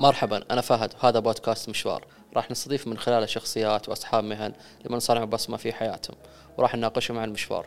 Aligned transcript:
مرحبا 0.00 0.44
أنا 0.50 0.60
فهد 0.60 0.92
وهذا 1.02 1.18
بودكاست 1.18 1.68
مشوار. 1.68 2.04
راح 2.36 2.50
نستضيف 2.50 2.86
من 2.86 2.98
خلاله 2.98 3.26
شخصيات 3.26 3.88
وأصحاب 3.88 4.24
مهن 4.24 4.52
لمن 4.84 4.98
صنعوا 4.98 5.26
بصمة 5.26 5.56
في 5.56 5.72
حياتهم 5.72 6.16
وراح 6.58 6.74
نناقشهم 6.74 7.18
عن 7.18 7.28
المشوار. 7.28 7.66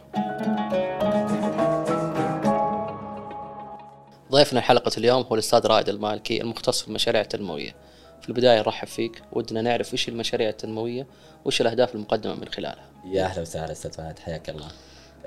ضيفنا 4.31 4.62
حلقة 4.62 4.92
اليوم 4.97 5.24
هو 5.24 5.33
الأستاذ 5.33 5.67
رائد 5.67 5.89
المالكي 5.89 6.42
المختص 6.42 6.81
في 6.81 6.88
المشاريع 6.88 7.21
التنموية. 7.21 7.75
في 8.21 8.29
البداية 8.29 8.60
نرحب 8.60 8.88
فيك 8.88 9.21
ودنا 9.31 9.61
نعرف 9.61 9.93
وش 9.93 10.10
المشاريع 10.10 10.49
التنموية 10.49 11.07
وش 11.46 11.61
الأهداف 11.61 11.96
المقدمة 11.96 12.35
من 12.35 12.48
خلالها. 12.48 12.85
يا 13.06 13.24
أهلا 13.25 13.42
وسهلا 13.42 13.71
أستاذ 13.71 13.92
فهد 13.92 14.20
حياك 14.20 14.49
الله. 14.49 14.67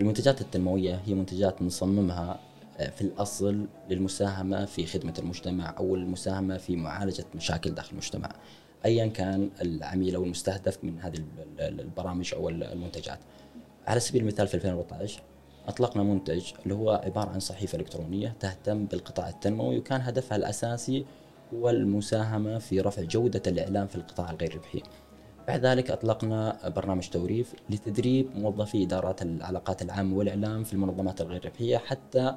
المنتجات 0.01 0.41
التنموية 0.41 1.01
هي 1.07 1.15
منتجات 1.15 1.63
نصممها 1.63 2.39
في 2.79 3.01
الأصل 3.01 3.67
للمساهمة 3.91 4.65
في 4.65 4.87
خدمة 4.87 5.15
المجتمع 5.19 5.75
أو 5.79 5.95
المساهمة 5.95 6.57
في 6.59 6.77
معالجة 6.77 7.25
مشاكل 7.35 7.71
داخل 7.75 7.91
المجتمع. 7.93 8.29
ايا 8.85 9.07
كان 9.07 9.51
العميل 9.63 10.15
أو 10.15 10.25
المستهدف 10.25 10.85
من 10.85 11.01
هذه 11.01 11.17
ال- 11.17 11.61
ال- 11.61 11.81
البرامج 11.81 12.35
أو 12.35 12.49
المنتجات. 12.49 13.19
على 13.87 14.01
سبيل 14.01 14.23
المثال 14.23 14.47
في 14.49 14.55
2014 14.55 15.23
أطلقنا 15.69 16.03
منتج 16.03 16.43
اللي 16.63 16.75
هو 16.75 16.91
عبارة 17.05 17.31
عن 17.31 17.41
صحيفة 17.41 17.79
إلكترونية 17.79 18.35
تهتم 18.41 18.85
بالقطاع 18.85 19.29
التنموي 19.29 19.79
وكان 19.79 20.01
هدفها 20.01 20.37
الأساسي 20.37 21.05
هو 21.55 21.71
المساهمة 21.71 22.59
في 22.59 22.81
رفع 22.81 23.03
جودة 23.03 23.43
الإعلام 23.47 23.87
في 23.87 23.97
القطاع 23.97 24.31
الغير 24.31 24.55
ربحي. 24.57 24.83
بعد 25.49 25.67
ذلك 25.67 25.91
أطلقنا 25.91 26.59
برنامج 26.77 27.09
توريف 27.09 27.55
لتدريب 27.71 28.27
موظفي 28.37 28.83
إدارات 28.85 29.23
العلاقات 29.23 29.83
العامة 29.83 30.17
والإعلام 30.17 30.65
في 30.65 30.73
المنظمات 30.73 31.21
الغير 31.21 31.45
ربحية 31.47 31.77
حتى 31.79 32.35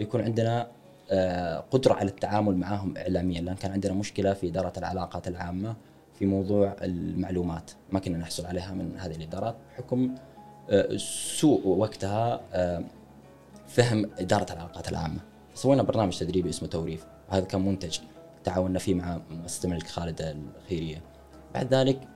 يكون 0.00 0.20
عندنا 0.20 0.68
آه، 1.10 1.64
قدرة 1.70 1.94
على 1.94 2.08
التعامل 2.08 2.56
معهم 2.56 2.96
اعلاميا 2.96 3.40
لأن 3.40 3.56
كان 3.56 3.72
عندنا 3.72 3.92
مشكلة 3.92 4.32
في 4.34 4.48
إدارة 4.48 4.72
العلاقات 4.76 5.28
العامة 5.28 5.76
في 6.18 6.26
موضوع 6.26 6.76
المعلومات. 6.82 7.70
ما 7.92 8.00
كنا 8.00 8.18
نحصل 8.18 8.46
عليها 8.46 8.72
من 8.72 8.98
هذه 8.98 9.16
الادارات 9.16 9.56
بحكم 9.70 10.14
آه، 10.70 10.96
سوء 10.96 11.66
وقتها 11.66 12.40
آه، 12.52 12.84
فهم 13.68 14.10
إدارة 14.18 14.52
العلاقات 14.52 14.88
العامة. 14.88 15.20
سوينا 15.54 15.82
برنامج 15.82 16.18
تدريبي 16.18 16.48
اسمه 16.48 16.68
توريف. 16.68 17.06
وهذا 17.30 17.44
كان 17.44 17.64
منتج 17.64 17.98
تعاوننا 18.44 18.78
فيه 18.78 18.94
مع 18.94 19.20
مؤسسه 19.30 19.66
الملك 19.66 19.86
خالد 19.86 20.36
الخيرية. 20.56 21.02
بعد 21.54 21.74
ذلك 21.74 22.08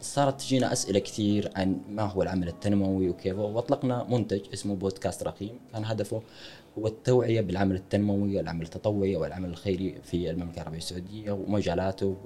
صارت 0.00 0.40
تجينا 0.40 0.72
أسئلة 0.72 0.98
كثير 0.98 1.52
عن 1.56 1.80
ما 1.88 2.02
هو 2.02 2.22
العمل 2.22 2.48
التنموي 2.48 3.08
وكيف 3.08 3.38
وأطلقنا 3.38 4.06
منتج 4.08 4.40
اسمه 4.52 4.74
بودكاست 4.74 5.22
رقيم. 5.22 5.58
كان 5.72 5.84
هدفه 5.84 6.22
هو 6.78 6.86
التوعيه 6.86 7.40
بالعمل 7.40 7.76
التنموي 7.76 8.36
والعمل 8.36 8.62
التطوعي 8.62 9.16
والعمل 9.16 9.48
الخيري 9.50 10.00
في 10.02 10.30
المملكة 10.30 10.56
العربية 10.56 10.78
السعودية 10.78 11.32
ومجالاته 11.32 12.16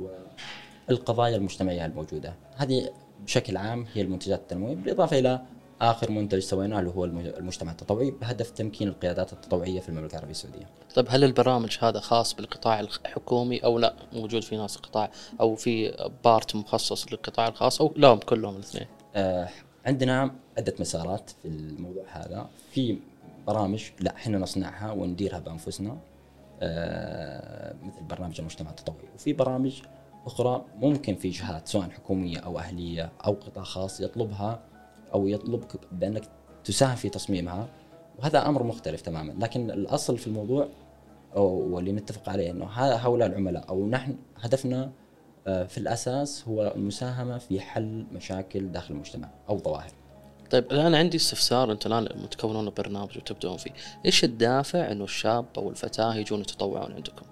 والقضايا 0.88 1.36
المجتمعية 1.36 1.86
الموجودة. 1.86 2.34
هذه 2.56 2.90
بشكل 3.24 3.56
عام 3.56 3.86
هي 3.94 4.02
المنتجات 4.02 4.38
التنموية 4.40 4.74
بالإضافة 4.74 5.18
إلى 5.18 5.40
آخر 5.80 6.10
منتج 6.10 6.38
سويناه 6.38 6.80
اللي 6.80 6.90
هو 6.90 7.04
الم- 7.04 7.18
المجتمع 7.18 7.72
التطوعي 7.72 8.10
بهدف 8.10 8.50
تمكين 8.50 8.88
القيادات 8.88 9.32
التطوعية 9.32 9.80
في 9.80 9.88
المملكة 9.88 10.12
العربية 10.12 10.30
السعودية. 10.30 10.66
طيب 10.94 11.06
هل 11.08 11.24
البرامج 11.24 11.76
هذا 11.80 12.00
خاص 12.00 12.34
بالقطاع 12.34 12.80
الحكومي 12.80 13.58
أو 13.58 13.78
لا؟ 13.78 13.94
موجود 14.12 14.42
في 14.42 14.56
ناس 14.56 14.76
قطاع 14.76 15.10
أو 15.40 15.54
في 15.54 15.96
بارت 16.24 16.56
مخصص 16.56 17.12
للقطاع 17.12 17.48
الخاص 17.48 17.80
أو 17.80 17.92
لا 17.96 18.14
كلهم 18.14 18.54
الاثنين؟ 18.56 18.86
آه، 19.14 19.48
عندنا 19.86 20.34
عدة 20.58 20.74
مسارات 20.80 21.30
في 21.42 21.48
الموضوع 21.48 22.04
هذا. 22.08 22.48
في 22.70 22.98
برامج 23.46 23.84
لا 24.00 24.16
إحنا 24.16 24.38
نصنعها 24.38 24.92
ونديرها 24.92 25.38
بأنفسنا 25.38 25.98
آه، 26.62 27.74
مثل 27.82 28.02
برنامج 28.02 28.34
المجتمع 28.38 28.70
التطوعي. 28.70 29.08
وفي 29.14 29.32
برامج 29.32 29.82
أخرى 30.26 30.64
ممكن 30.76 31.14
في 31.14 31.28
جهات 31.28 31.68
سواء 31.68 31.90
حكومية 31.90 32.38
أو 32.38 32.58
أهلية 32.58 33.12
أو 33.26 33.32
قطاع 33.32 33.64
خاص 33.64 34.00
يطلبها 34.00 34.60
أو 35.14 35.28
يطلبك 35.28 35.80
بأنك 35.92 36.22
تساهم 36.64 36.96
في 36.96 37.08
تصميمها. 37.08 37.68
وهذا 38.18 38.48
أمر 38.48 38.62
مختلف 38.62 39.00
تماما. 39.00 39.32
لكن 39.32 39.70
الأصل 39.70 40.18
في 40.18 40.26
الموضوع 40.26 40.68
واللي 41.36 41.92
نتفق 41.92 42.28
عليه 42.28 42.50
إنه 42.50 42.64
هؤلاء 42.74 43.28
العملاء 43.28 43.68
أو 43.68 43.86
نحن 43.86 44.16
هدفنا 44.40 44.90
آه، 45.46 45.64
في 45.64 45.78
الأساس 45.78 46.48
هو 46.48 46.72
المساهمة 46.76 47.38
في 47.38 47.60
حل 47.60 48.06
مشاكل 48.12 48.72
داخل 48.72 48.94
المجتمع 48.94 49.28
أو 49.48 49.58
ظواهر. 49.58 49.90
طيب 50.50 50.72
الآن 50.72 50.94
عندي 50.94 51.16
استفسار 51.16 51.72
أنتم 51.72 51.92
الآن 51.92 52.22
متكونون 52.22 52.70
برنامج 52.76 53.18
وتبدون 53.18 53.56
فيه. 53.56 53.70
إيش 54.06 54.24
الدافع 54.24 54.92
أنه 54.92 55.04
الشاب 55.04 55.46
أو 55.56 55.70
الفتاة 55.70 56.14
يجون 56.14 56.40
يتطوعون 56.40 56.92
عندكم؟ 56.92 57.26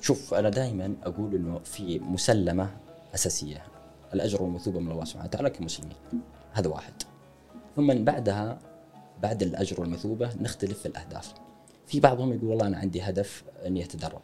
شوف 0.00 0.34
أنا 0.34 0.48
دائما 0.48 0.94
أقول 1.02 1.34
إنه 1.34 1.58
في 1.58 1.98
مسلمة 1.98 2.70
أساسية 3.14 3.62
الأجر 4.14 4.42
والمثوبه 4.42 4.80
من 4.80 4.92
الله 4.92 5.04
سبحانه 5.04 5.28
وتعالى 5.28 5.50
كمسلمين. 5.50 5.96
هذا 6.52 6.68
واحد. 6.68 6.92
ثم 7.76 8.04
بعدها 8.04 8.58
بعد 9.22 9.42
الأجر 9.42 9.80
والمثوبة 9.80 10.30
نختلف 10.40 10.78
في 10.78 10.86
الأهداف. 10.86 11.34
في 11.86 12.00
بعضهم 12.00 12.32
يقول 12.32 12.44
والله 12.44 12.66
أنا 12.66 12.76
عندي 12.76 13.02
هدف 13.02 13.44
إني 13.66 13.84
أتدرب 13.84 14.22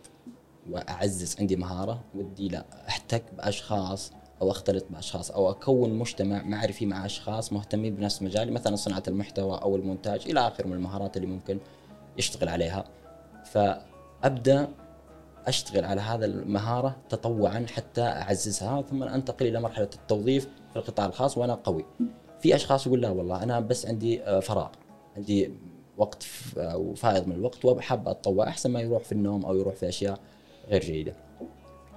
وأعزز 0.71 1.37
عندي 1.41 1.56
مهارة 1.56 2.05
ودي 2.15 2.49
لا 2.49 2.65
أحتك 2.88 3.22
بأشخاص 3.37 4.12
أو 4.44 4.50
أختلط 4.50 4.84
باشخاص 4.91 5.31
أو 5.31 5.50
أكون 5.50 5.94
مجتمع 5.99 6.43
معرفي 6.43 6.87
مع 6.87 7.06
أشخاص 7.06 7.53
مهتمين 7.53 7.94
بنفس 7.97 8.22
مجالي 8.22 8.50
مثلا 8.50 8.77
صناعة 8.77 9.03
المحتوى 9.09 9.59
أو 9.62 9.77
المونتاج 9.77 10.22
إلى 10.28 10.41
اخره 10.49 10.66
من 10.66 10.72
المهارات 10.72 11.16
اللي 11.16 11.27
ممكن 11.28 11.59
يشتغل 12.19 12.49
عليها 12.49 12.84
فأبدأ 13.44 14.69
أشتغل 15.47 15.84
على 15.84 16.00
هذا 16.00 16.27
المهارة 16.27 16.97
تطوعا 17.09 17.66
حتى 17.75 18.00
أعززها 18.03 18.82
ثم 18.82 19.03
أنتقل 19.03 19.47
إلى 19.47 19.60
مرحلة 19.60 19.88
التوظيف 19.94 20.49
في 20.71 20.76
القطاع 20.76 21.06
الخاص 21.06 21.38
وأنا 21.38 21.55
قوي. 21.55 21.84
في 22.41 22.55
أشخاص 22.55 22.87
يقول 22.87 23.00
لا 23.03 23.11
والله 23.11 23.43
أنا 23.43 23.61
بس 23.61 23.87
عندي 23.87 24.22
آه، 24.22 24.41
فراغ 24.41 24.69
عندي 25.16 25.50
وقت 25.97 26.22
ف- 26.22 26.59
أو 26.59 26.94
فائض 26.94 27.26
من 27.26 27.32
الوقت 27.34 27.65
وحاب 27.65 28.09
أتطوع 28.09 28.49
أحسن 28.49 28.71
ما 28.71 28.81
يروح 28.81 29.03
في 29.05 29.12
النوم 29.12 29.44
أو 29.47 29.56
يروح 29.56 29.75
في 29.75 29.88
أشياء 29.88 30.19
غير 30.69 30.81
جيدة. 30.84 31.15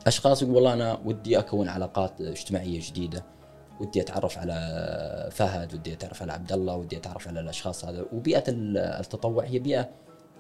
أشخاص 0.08 0.42
يقول 0.42 0.56
والله 0.56 0.74
أنا 0.74 1.00
ودي 1.06 1.40
أكون 1.40 1.70
علاقات 1.70 2.22
اجتماعية 2.22 2.80
جديدة 2.84 3.24
ودي 3.80 4.02
أتعرف 4.02 4.38
على 4.38 5.30
فهد 5.32 5.74
ودي 5.74 5.94
أتعرف 5.94 6.22
على 6.22 6.34
عبد 6.34 6.52
الله 6.52 6.76
ودي 6.76 6.98
أتعرف 6.98 7.28
على 7.28 7.40
الأشخاص 7.40 7.86
هذا 7.86 8.06
وبيئة 8.14 8.44
ال- 8.48 8.78
التطوع 8.78 9.44
هي 9.44 9.60
بيئة 9.60 9.90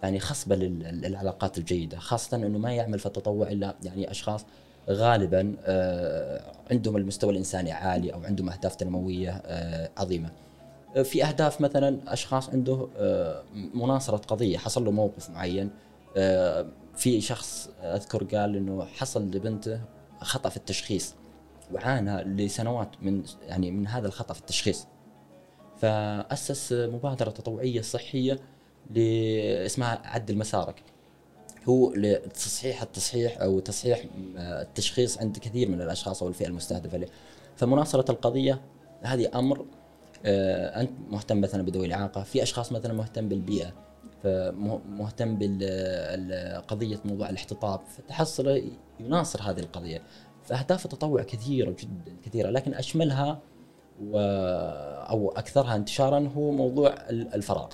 يعني 0.04 0.20
خصبة 0.20 0.56
لل- 0.56 1.02
للعلاقات 1.02 1.58
الجيدة 1.58 1.98
خاصة 2.00 2.38
إنه 2.38 2.58
ما 2.58 2.74
يعمل 2.74 3.00
في 3.00 3.06
التطوع 3.06 3.48
إلا 3.48 3.76
يعني 3.84 4.12
أشخاص 4.12 4.46
غالبا 4.90 5.56
آه، 5.66 6.42
عندهم 6.72 6.98
المستوى 6.98 7.32
الإنساني 7.32 7.72
عالي 7.72 8.14
أو 8.14 8.24
عندهم 8.24 8.50
اهداف 8.50 8.76
تنمويه 8.76 9.42
آه، 9.46 9.90
عظيمة. 9.98 10.30
في 11.04 11.24
أهداف 11.26 11.62
مثلا 11.62 11.98
أشخاص 12.08 12.50
عنده 12.50 12.88
آه، 12.98 13.44
مناصرة 13.74 14.18
قضية 14.18 14.58
حصل 14.58 14.86
له 14.86 14.92
موقف 14.92 15.30
معين 15.30 15.70
في 16.98 17.22
شخص 17.22 17.70
أذكر 17.82 18.24
قال 18.24 18.56
إنه 18.56 18.86
حصل 18.86 19.32
لبنته 19.32 19.82
خطأ 20.22 20.50
في 20.50 20.58
التشخيص 20.58 21.16
وعانى 21.74 22.24
لسنوات 22.24 22.90
من 23.02 23.24
يعني 23.42 23.72
من 23.72 23.88
هذا 23.88 24.08
الخطأ 24.08 24.34
في 24.34 24.40
التشخيص. 24.40 24.88
فأسس 25.78 26.74
مبادرة 26.74 27.30
تطوعية 27.30 27.82
صحية 27.82 28.40
اسمها 29.66 30.02
عدل 30.06 30.38
مسارك. 30.38 30.84
هو 31.70 31.94
لتصحيح 31.94 32.82
التصحيح 32.82 33.42
أو 33.42 33.60
تصحيح 33.60 34.06
آه، 34.38 34.62
التشخيص 34.62 35.18
عند 35.18 35.38
كثير 35.38 35.70
من 35.70 35.82
الأشخاص 35.82 36.24
أو 36.24 36.30
الفئة 36.30 36.48
المستهدفة 36.48 36.98
له. 36.98 37.08
فمناصرة 37.56 38.12
القضية 38.12 38.62
هذه 39.02 39.30
أمر 39.36 39.66
آه، 40.26 40.82
أنت 40.82 40.92
مهتم 41.10 41.42
مثلا 41.42 41.64
بذوي 41.64 41.86
الإعاقة 41.86 42.24
في 42.24 42.44
أشخاص 42.44 42.72
مثلا 42.72 42.94
مهتم 42.94 43.30
بالبيئة. 43.30 43.87
فمهتم 44.24 45.38
بقضيه 45.40 47.00
موضوع 47.06 47.30
الاحتطاب. 47.30 47.80
فتحصله 47.98 48.64
يناصر 49.00 49.42
هذه 49.42 49.60
القضية. 49.60 50.02
فأهداف 50.44 50.86
التطوع 50.86 51.24
كثيرة 51.24 51.76
جدا 51.80 52.16
كثيرة 52.26 52.50
لكن 52.50 52.74
أشملها 52.74 53.40
و 54.04 54.18
أو 55.10 55.32
أكثرها 55.32 55.76
انتشارا 55.76 56.30
هو 56.38 56.52
موضوع 56.52 56.90
ال- 57.10 57.34
الفراغ. 57.34 57.70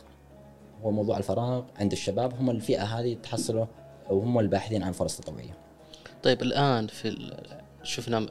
هو 0.83 0.91
موضوع 0.91 1.17
الفراغ 1.17 1.63
عند 1.79 1.91
الشباب. 1.91 2.33
هم 2.33 2.49
الفئة 2.49 2.83
هذه 2.83 3.13
تحصله 3.23 3.67
وهم 4.09 4.39
الباحثين 4.39 4.83
عن 4.83 4.91
فرص 4.91 5.17
تطوعية. 5.17 5.57
طيب 6.23 6.41
الآن 6.41 6.87
في 6.87 7.33
شفنا 7.83 8.27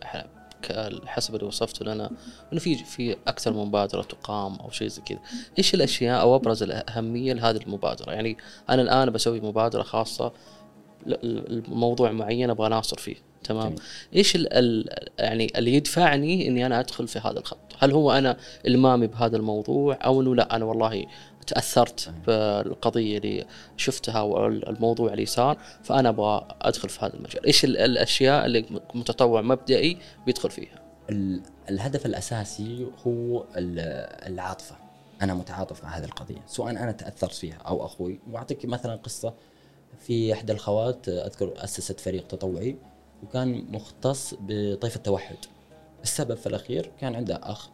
حسب 1.06 1.34
اللي 1.34 1.46
وصفته 1.46 1.84
لنا 1.84 2.10
إنه 2.52 2.60
في 2.60 2.74
في 2.74 3.16
أكثر 3.26 3.52
من 3.52 3.64
مبادرة 3.64 4.02
تقام 4.02 4.56
أو 4.56 4.70
شيء 4.70 4.88
زي 4.88 5.02
كذا، 5.02 5.18
إيش 5.58 5.74
الأشياء 5.74 6.20
أو 6.20 6.36
أبرز 6.36 6.62
الأهمية 6.62 7.32
لهذه 7.32 7.56
المبادرة؟ 7.56 8.12
يعني 8.12 8.36
أنا 8.70 8.82
الآن 8.82 9.10
بسوي 9.10 9.40
مبادرة 9.40 9.82
خاصة 9.82 10.32
لموضوع 11.06 12.12
معين 12.12 12.50
أبغى 12.50 12.66
أناصر 12.66 12.96
فيه، 12.96 13.16
تمام؟ 13.44 13.66
جميل. 13.68 13.80
إيش 14.14 14.36
ال 14.36 14.52
ال 14.52 14.88
يعني 15.18 15.52
اللي 15.56 15.74
يدفعني 15.74 16.48
إني 16.48 16.66
أنا 16.66 16.80
أدخل 16.80 17.08
في 17.08 17.18
هذا 17.18 17.38
الخط؟ 17.38 17.58
هل 17.78 17.92
هو 17.92 18.12
أنا 18.12 18.36
إلمامي 18.66 19.06
بهذا 19.06 19.36
الموضوع 19.36 19.98
أو 20.04 20.20
إنه 20.20 20.34
لا 20.34 20.56
أنا 20.56 20.64
والله 20.64 21.06
تأثرت 21.46 22.12
بالقضية 22.26 23.18
اللي 23.18 23.46
شفتها 23.76 24.20
والموضوع 24.20 25.12
اللي 25.12 25.26
صار 25.26 25.58
فأنا 25.82 26.08
أبغى 26.08 26.48
أدخل 26.62 26.88
في 26.88 27.04
هذا 27.04 27.14
المجال. 27.14 27.46
إيش 27.46 27.64
ال- 27.64 27.76
الأشياء 27.78 28.46
اللي 28.46 28.80
متطوع 28.94 29.40
مبدئي 29.42 29.98
بيدخل 30.26 30.50
فيها؟ 30.50 30.82
ال- 31.10 31.42
الهدف 31.70 32.06
الأساسي 32.06 32.86
هو 33.06 33.44
ال- 33.56 34.28
العاطفة. 34.32 34.76
أنا 35.22 35.34
متعاطف 35.34 35.84
مع 35.84 35.98
هذه 35.98 36.04
القضية 36.04 36.42
سواء 36.46 36.70
أنا 36.70 36.92
تأثرت 36.92 37.34
فيها 37.34 37.56
أو 37.66 37.84
أخوي. 37.86 38.20
وأعطيك 38.30 38.64
مثلا 38.64 38.96
قصة. 38.96 39.34
في 39.98 40.32
إحدى 40.32 40.52
الخوات 40.52 41.08
أذكر 41.08 41.52
أسست 41.56 42.00
فريق 42.00 42.26
تطوعي 42.26 42.76
وكان 43.22 43.64
مختص 43.70 44.34
بطيف 44.40 44.96
التوحد. 44.96 45.36
السبب 46.02 46.34
في 46.34 46.46
الأخير 46.46 46.90
كان 47.00 47.14
عنده 47.14 47.40
أخ 47.42 47.68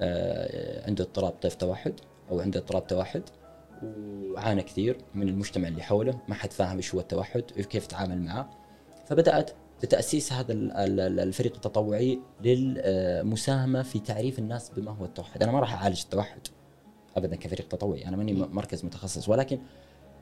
آه، 0.00 0.86
عنده 0.86 1.04
اضطراب 1.04 1.32
طيف 1.42 1.54
توحد. 1.54 1.92
أو 2.30 2.40
عنده 2.40 2.60
اضطراب 2.60 2.86
توحد 2.86 3.22
وعانى 3.82 4.62
كثير 4.62 4.98
من 5.14 5.28
المجتمع 5.28 5.68
اللي 5.68 5.82
حوله 5.82 6.18
ما 6.28 6.34
حد 6.34 6.52
فاهم 6.52 6.76
إيش 6.76 6.94
هو 6.94 7.00
التوحد 7.00 7.44
وكيف 7.58 7.84
يتعامل 7.84 8.22
معه. 8.22 8.50
فبدأت 9.06 9.50
بتأسيس 9.82 10.32
هذا 10.32 10.52
ال- 10.52 10.72
ال- 10.72 11.00
ال- 11.00 11.20
الفريق 11.20 11.54
التطوعي 11.54 12.20
للمساهمة 12.42 13.82
في 13.82 13.98
تعريف 13.98 14.38
الناس 14.38 14.70
بما 14.70 14.90
هو 14.90 15.04
التوحد. 15.04 15.42
أنا 15.42 15.52
ما 15.52 15.60
راح 15.60 15.74
أعالج 15.82 16.02
التوحد 16.02 16.40
ابدا 17.16 17.36
كفريق 17.36 17.68
تطوعي 17.68 18.08
أنا 18.08 18.16
ماني 18.16 18.32
مركز 18.32 18.84
متخصص 18.84 19.28
ولكن 19.28 19.58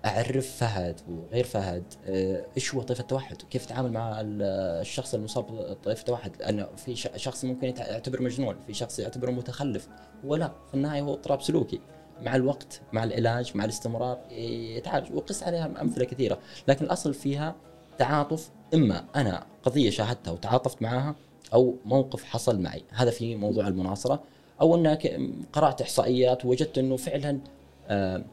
أعرف 0.05 0.56
فهد 0.56 1.00
وغير 1.08 1.44
فهد 1.44 1.84
آه، 2.06 2.46
إيش 2.56 2.75
هو 2.75 2.82
طيف 2.82 3.00
التوحد؟ 3.00 3.43
وكيف 3.44 3.64
يتعامل 3.64 3.93
مع 3.93 4.20
ال- 4.20 4.43
الشخص 4.81 5.14
المصاب 5.14 5.46
بطيف 5.46 6.00
التوحد؟ 6.00 6.37
لأنه 6.40 6.66
في 6.76 6.96
شخص 6.96 7.44
ممكن 7.44 7.66
يعتبر 7.78 8.22
مجنون 8.22 8.56
في 8.66 8.75
شخص 8.75 8.99
يعتبره 8.99 9.31
متخلف. 9.31 9.88
هو 10.25 10.37
لا 10.37 10.52
في 10.69 10.75
النهاية 10.75 11.00
هو 11.00 11.12
اضطراب 11.14 11.43
سلوكي. 11.43 11.81
مع 12.23 12.37
الوقت 12.37 12.81
مع 12.93 13.05
العلاج 13.05 13.53
مع 13.55 13.65
الاستمرار 13.65 14.19
يتعالج. 14.31 15.15
وقس 15.15 15.43
عليها 15.43 15.70
أمثلة 15.81 16.05
كثيرة. 16.05 16.38
لكن 16.69 16.85
الأصل 16.85 17.15
فيها 17.15 17.55
تعاطف 17.99 18.50
إما 18.75 19.05
أنا 19.17 19.47
قضية 19.62 19.91
شاهدتها 19.91 20.31
وتعاطفت 20.31 20.82
معها 20.82 21.15
أو 21.53 21.75
موقف 21.85 22.25
حصل 22.25 22.61
معي. 22.61 22.82
هذا 22.91 23.11
في 23.11 23.37
موضوع 23.37 23.69
المناصرة. 23.69 24.23
أو 24.61 24.76
انك 24.76 25.20
قرأت 25.53 25.82
إحصائيات 25.82 26.44
ووجدت 26.44 26.79
إنه 26.79 26.97
فعلا 26.97 27.41
آه، 27.88 28.25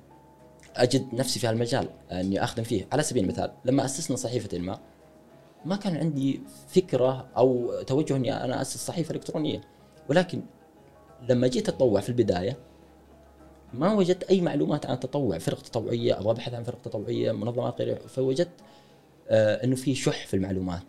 أجد 0.76 1.14
نفسي 1.14 1.40
في 1.40 1.48
هالمجال 1.48 1.90
إني 2.12 2.44
أخدم 2.44 2.64
فيه. 2.64 2.88
على 2.92 3.04
سبيل 3.04 3.24
المثال 3.24 3.52
لما 3.66 3.86
أسسنا 3.86 4.18
صحيفة 4.18 4.58
ما 4.58 4.80
ما 5.66 5.76
كان 5.76 5.98
عندي 5.98 6.42
فكرة 6.68 7.28
أو 7.38 7.82
توجه 7.82 8.16
إني 8.16 8.44
أنا 8.44 8.62
أسس 8.62 8.86
صحيفة 8.86 9.16
إلكترونية. 9.16 9.62
ولكن 10.10 10.42
لما 11.30 11.48
جيت 11.48 11.70
أتطوع 11.70 12.02
في 12.02 12.10
البداية 12.10 12.58
ما 13.80 13.94
وجدت 13.94 14.24
أي 14.24 14.42
معلومات 14.42 14.86
عن 14.86 14.94
التطوع 14.94 15.38
فرق 15.38 15.62
تطوعية 15.62 16.20
أبغى 16.20 16.32
ابحث 16.32 16.54
عن 16.54 16.64
فرق 16.64 16.82
تطوعية 16.82 17.32
منظمات 17.32 17.82
غير 17.82 18.00
فوجدت 18.08 18.62
آه 19.30 19.64
إنه 19.64 19.76
في 19.76 19.96
شح 19.96 20.28
في 20.28 20.34
المعلومات. 20.34 20.84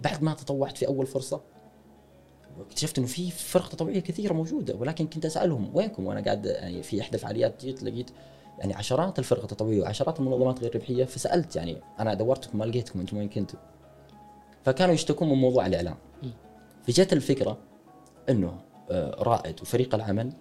بعد 0.00 0.22
ما 0.22 0.34
تطوعت 0.34 0.76
في 0.76 0.86
أول 0.86 1.06
فرصة 1.06 1.40
اكتشفت 2.60 2.98
إنه 2.98 3.06
في 3.06 3.30
فرق 3.30 3.68
تطوعية 3.68 4.00
كثيرة 4.00 4.32
موجودة 4.32 4.74
ولكن 4.74 5.06
كنت 5.06 5.26
أسألهم 5.26 5.70
وينكم؟ 5.76 6.06
وأنا 6.06 6.20
قاعد 6.20 6.46
يعني 6.46 6.82
في 6.82 7.00
إحدى 7.00 7.14
الفعاليات 7.14 7.64
جيت 7.64 7.82
لقيت 7.82 8.10
يعني 8.58 8.74
عشرات 8.74 9.18
الفرق 9.18 9.42
التطوعية 9.42 9.82
وعشرات 9.82 10.20
المنظمات 10.20 10.60
غير 10.60 10.74
ربحية 10.76 11.04
فسألت 11.04 11.56
يعني 11.56 11.76
أنا 12.00 12.14
دورتكم 12.14 12.58
ما 12.58 12.64
لقيتكم 12.64 13.00
أنتم 13.00 13.16
وين 13.16 13.28
كنتوا. 13.28 13.58
فكانوا 14.64 14.94
يشتكون 14.94 15.28
من 15.28 15.34
موضوع 15.34 15.66
الإعلام. 15.66 15.96
فجت 16.86 17.12
الفكرة 17.12 17.58
إنه 18.28 18.60
آه، 18.90 19.22
رائد 19.22 19.60
وفريق 19.60 19.94
العمل 19.94 20.32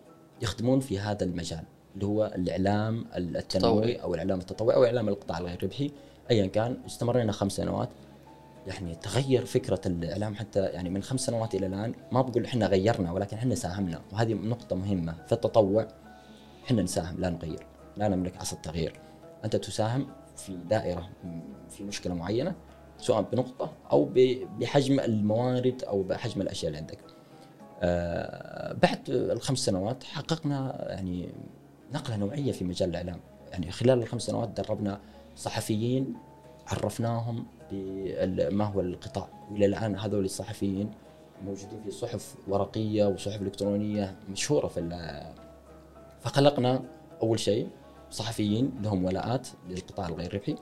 يخدمون 0.42 0.80
في 0.80 1.00
هذا 1.00 1.24
المجال. 1.24 1.64
اللي 1.96 2.06
هو 2.06 2.32
الإعلام 2.36 3.06
التنوعي. 3.16 3.96
أو 3.96 4.14
الإعلام 4.14 4.40
التطوعي 4.40 4.76
أو 4.76 4.86
إعلام 4.86 5.10
القطاع 5.10 5.38
الغير 5.38 5.64
ربحي 5.64 5.92
ايا 6.32 6.48
كان 6.48 6.78
استمرينا 6.86 7.32
خمس 7.32 7.52
سنوات. 7.52 7.90
يعني 8.68 8.96
تغير 8.96 9.46
فكرة 9.46 9.82
الإعلام 9.86 10.36
حتى 10.36 10.60
يعني 10.60 10.90
من 10.90 11.04
خمس 11.04 11.20
سنوات 11.26 11.56
إلى 11.56 11.66
الآن 11.66 11.94
ما 12.12 12.22
بقول 12.22 12.46
إحنا 12.46 12.68
غيرنا 12.68 13.12
ولكن 13.12 13.38
إحنا 13.38 13.56
ساهمنا 13.56 14.02
وهذه 14.14 14.34
نقطة 14.34 14.76
مهمة. 14.76 15.16
في 15.28 15.32
التطوع 15.32 15.88
إحنا 16.66 16.82
نساهم 16.82 17.20
لا 17.20 17.30
نغير 17.30 17.66
لا 17.98 18.08
نملك 18.08 18.38
عصا 18.38 18.56
التغيير 18.56 19.00
أنت 19.46 19.56
تساهم 19.56 20.08
في 20.36 20.58
دائرة 20.70 21.10
في 21.70 21.84
مشكلة 21.84 22.14
معينة 22.14 22.56
سواء 22.98 23.22
بنقطة 23.22 23.72
أو 23.92 24.10
بحجم 24.60 25.00
الموارد 25.00 25.84
أو 25.84 26.04
بحجم 26.04 26.42
الأشياء 26.42 26.68
اللي 26.68 26.78
عندك. 26.78 27.00
آه، 27.82 28.74
بعد 28.74 29.00
الخمس 29.10 29.60
سنوات 29.60 30.04
حققنا 30.04 30.86
يعني 30.90 31.30
نقلة 31.96 32.16
نوعية 32.18 32.52
في 32.52 32.64
مجال 32.64 32.90
الإعلام. 32.90 33.20
يعني 33.52 33.72
خلال 33.72 34.00
الخمس 34.00 34.22
سنوات 34.22 34.50
دربنا 34.50 35.00
صحفيين 35.36 36.14
عرفناهم 36.68 37.46
بما 37.72 38.66
هو 38.66 38.82
القطاع. 38.82 39.28
وإلى 39.52 39.66
الآن 39.66 39.96
هذول 40.00 40.26
الصحفيين 40.26 40.92
موجودين 41.46 41.84
في 41.84 41.92
صحف 41.92 42.36
ورقية 42.48 43.06
وصحف 43.06 43.42
إلكترونية 43.42 44.16
مشهورة 44.30 44.68
في 44.68 44.80
فخلقنا 46.22 46.82
أول 47.22 47.40
شيء 47.40 47.70
صحفيين 48.12 48.72
لهم 48.82 49.06
ولاءات 49.06 49.48
للقطاع 49.70 50.08
الغير 50.08 50.34
ربحي. 50.34 50.56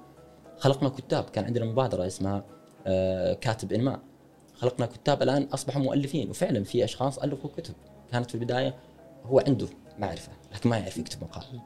خلقنا 0.57 0.89
كتاب 0.89 1.23
كان 1.23 1.45
عندنا 1.45 1.65
مبادرة 1.65 2.07
اسمها 2.07 2.43
آه، 2.87 3.33
كاتب 3.33 3.73
إنماء. 3.73 3.99
خلقنا 4.55 4.85
كتاب 4.85 5.21
الآن 5.21 5.43
أصبحوا 5.43 5.81
مؤلفين 5.81 6.29
وفعلا 6.29 6.63
في 6.63 6.83
أشخاص 6.83 7.19
ألفوا 7.19 7.49
كتب. 7.57 7.73
كانت 8.11 8.29
في 8.29 8.35
البداية 8.35 8.75
هو 9.25 9.39
عنده 9.47 9.67
معرفة 9.99 10.31
لكن 10.53 10.69
ما 10.69 10.77
يعرف 10.77 10.97
يكتب 10.97 11.23
مقال. 11.23 11.61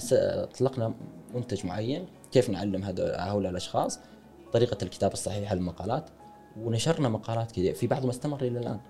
فاطلقنا 0.00 0.94
منتج 1.34 1.66
معين 1.66 2.06
كيف 2.32 2.50
نعلم 2.50 2.84
هؤلاء 2.98 3.50
الأشخاص؟ 3.50 3.98
طريقة 4.52 4.76
الكتابة 4.82 5.12
الصحيحة 5.12 5.54
للمقالات. 5.54 6.10
ونشرنا 6.60 7.08
مقالات 7.08 7.52
كثير 7.52 7.74
في 7.74 7.86
بعضهم 7.86 8.08
استمر 8.08 8.42
إلى 8.42 8.58
الآن. 8.58 8.80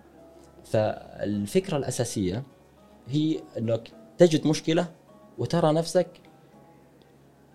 فالفكرة 0.65 1.77
الأساسية 1.77 2.43
هي 3.09 3.41
إنك 3.59 3.93
تجد 4.19 4.47
مشكلة 4.47 4.87
وترى 5.39 5.73
نفسك 5.73 6.09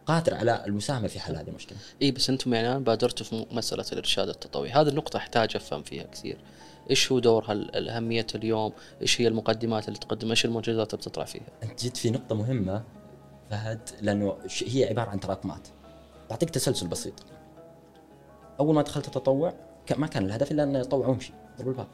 قادر 0.07 0.33
على 0.33 0.63
المساهمة 0.65 1.07
في 1.07 1.19
حل 1.19 1.35
هذه 1.35 1.47
المشكلة. 1.47 1.77
اي 2.01 2.11
بس 2.11 2.29
أنتم 2.29 2.53
يعني 2.53 2.67
الان 2.67 2.83
بادرتوا 2.83 3.25
في 3.25 3.45
مسألة 3.51 3.85
الإرشاد 3.91 4.29
التطوعي. 4.29 4.69
هذه 4.69 4.87
النقطة 4.87 5.17
أحتاج 5.17 5.55
أفهم 5.55 5.83
فيها 5.83 6.03
كثير. 6.03 6.37
إيش 6.89 7.11
هو 7.11 7.19
دورها 7.19 7.51
ال- 7.51 7.75
الأهمية 7.75 8.27
اليوم؟ 8.35 8.73
إيش 9.01 9.21
هي 9.21 9.27
المقدمات 9.27 9.87
اللي 9.87 9.99
تقدم؟ 9.99 10.29
إيش 10.29 10.45
المنجزات 10.45 10.93
اللي 10.93 11.01
بتطلع 11.01 11.23
فيها؟ 11.25 11.43
أنت 11.63 11.83
جيت 11.83 11.97
في 11.97 12.09
نقطة 12.09 12.35
مهمة 12.35 12.83
فهد 13.49 13.89
لأنه 14.01 14.37
هي 14.65 14.85
عبارة 14.85 15.09
عن 15.09 15.19
تراكمات. 15.19 15.67
بعطيك 16.29 16.49
تسلسل 16.49 16.87
بسيط. 16.87 17.13
أول 18.59 18.75
ما 18.75 18.81
دخلت 18.81 19.07
التطوع 19.07 19.53
ما 19.97 20.07
كان 20.07 20.25
الهدف 20.25 20.51
إلا 20.51 20.63
اني 20.63 20.81
اطوع 20.81 21.07
وامشي. 21.07 21.33
اضرب 21.55 21.67
الباب. 21.67 21.87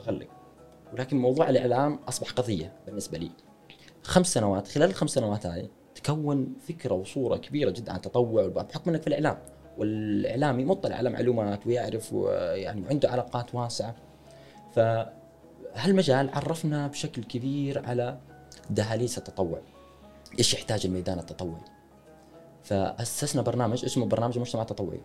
أغلق. 0.00 0.28
ولكن 0.92 1.16
موضوع 1.16 1.48
الإعلام 1.48 1.98
أصبح 2.08 2.30
قضية 2.30 2.72
بالنسبة 2.86 3.18
لي. 3.18 3.30
خمس 4.02 4.34
سنوات 4.34 4.68
خلال 4.68 4.90
الخمس 4.90 5.10
سنوات 5.10 5.46
هذه 5.46 5.68
تكون 6.04 6.54
فكرة 6.68 6.94
وصورة 6.94 7.36
كبيرة 7.36 7.70
جدا 7.70 7.92
عن 7.92 7.96
التطوع 7.96 8.46
بحكم 8.46 8.90
إنك 8.90 9.00
في 9.00 9.06
الإعلام. 9.06 9.38
والاعلامي 9.78 10.64
مطلع 10.64 10.96
على 10.96 11.10
معلومات 11.10 11.66
ويعرف 11.66 12.12
يعني 12.52 12.82
وعنده 12.82 13.10
علاقات 13.10 13.54
واسعة. 13.54 13.94
فهالمجال 14.74 16.30
عرفنا 16.30 16.86
بشكل 16.86 17.24
كبير 17.24 17.86
على 17.86 18.18
دهاليز 18.70 19.18
التطوع. 19.18 19.60
إيش 20.38 20.54
يحتاج 20.54 20.86
الميدان 20.86 21.18
التطوعي؟ 21.18 21.60
فأسسنا 22.62 23.42
برنامج 23.42 23.84
اسمه 23.84 24.06
برنامج 24.06 24.34
المجتمع 24.34 24.62
التطوعي 24.62 25.00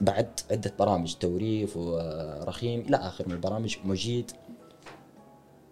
بعد 0.00 0.28
عدة 0.50 0.72
برامج 0.78 1.14
توريف 1.14 1.76
ورخيم 1.76 2.80
إلى 2.80 2.96
آخر 2.96 3.28
من 3.28 3.34
البرامج 3.34 3.76
مجيد. 3.84 4.30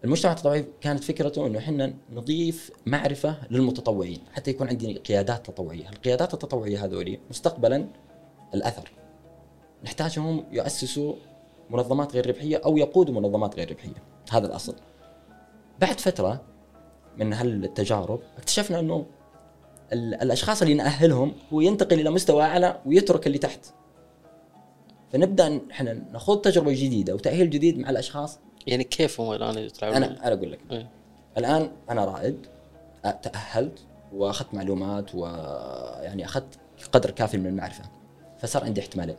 المجتمع 0.05 0.33
التطوعي 0.33 0.67
كانت 0.81 1.05
فكرته 1.05 1.47
إنه 1.47 1.59
إحنا 1.59 1.95
نضيف 2.13 2.71
معرفة 2.87 3.37
للمتطوعين 3.51 4.19
حتى 4.33 4.51
يكون 4.51 4.69
عندي 4.69 4.99
قيادات 4.99 5.47
تطوعية، 5.47 5.89
القيادات 5.89 6.35
التطوعية 6.35 6.85
هذولي 6.85 7.19
مستقبلا 7.31 7.89
الأثر 8.55 8.91
نحتاجهم 9.85 10.45
يؤسسوا 10.53 11.15
منظمات 11.71 12.13
غير 12.15 12.27
ربحية 12.29 12.61
أو 12.65 12.77
يقودوا 12.77 13.15
منظمات 13.15 13.57
غير 13.57 13.71
ربحية، 13.71 14.03
هذا 14.31 14.47
الأصل. 14.47 14.77
بعد 15.81 16.01
فترة 16.01 16.43
من 17.17 17.33
هالتجارب 17.33 18.21
اكتشفنا 18.39 18.81
إنه 18.81 19.07
ال- 19.93 20.15
الأشخاص 20.15 20.63
اللي 20.63 20.75
نأهلهم 20.75 21.33
هو 21.53 21.61
ينتقل 21.61 22.01
إلى 22.01 22.11
مستوى 22.11 22.43
أعلى 22.43 22.81
ويترك 22.87 23.27
اللي 23.27 23.39
تحت. 23.39 23.67
فنبدأ 25.13 25.61
إحنا 25.71 25.93
نخوض 26.13 26.41
تجربة 26.41 26.73
جديدة 26.73 27.15
وتأهيل 27.15 27.51
جديد 27.51 27.79
مع 27.79 27.91
الأشخاص 27.91 28.39
يعني 28.67 28.85
كيف 28.85 29.21
هم 29.21 29.33
الآن 29.33 29.59
يطلعون 29.59 29.95
أنا 29.97 30.07
أنا 30.27 30.35
أقول 30.35 30.53
لك. 30.53 30.61
إيه. 30.71 30.89
الآن 31.39 31.71
أنا 31.91 32.05
رائد 32.05 32.47
تأهلت 33.23 33.79
وأخذت 34.13 34.55
معلومات 34.55 35.15
ويعني 35.15 36.25
أخذت 36.25 36.59
قدر 36.93 37.11
كافي 37.11 37.37
من 37.39 37.47
المعرفة 37.47 37.85
فصار 38.39 38.65
عندي 38.65 38.81
احتمالين. 38.81 39.17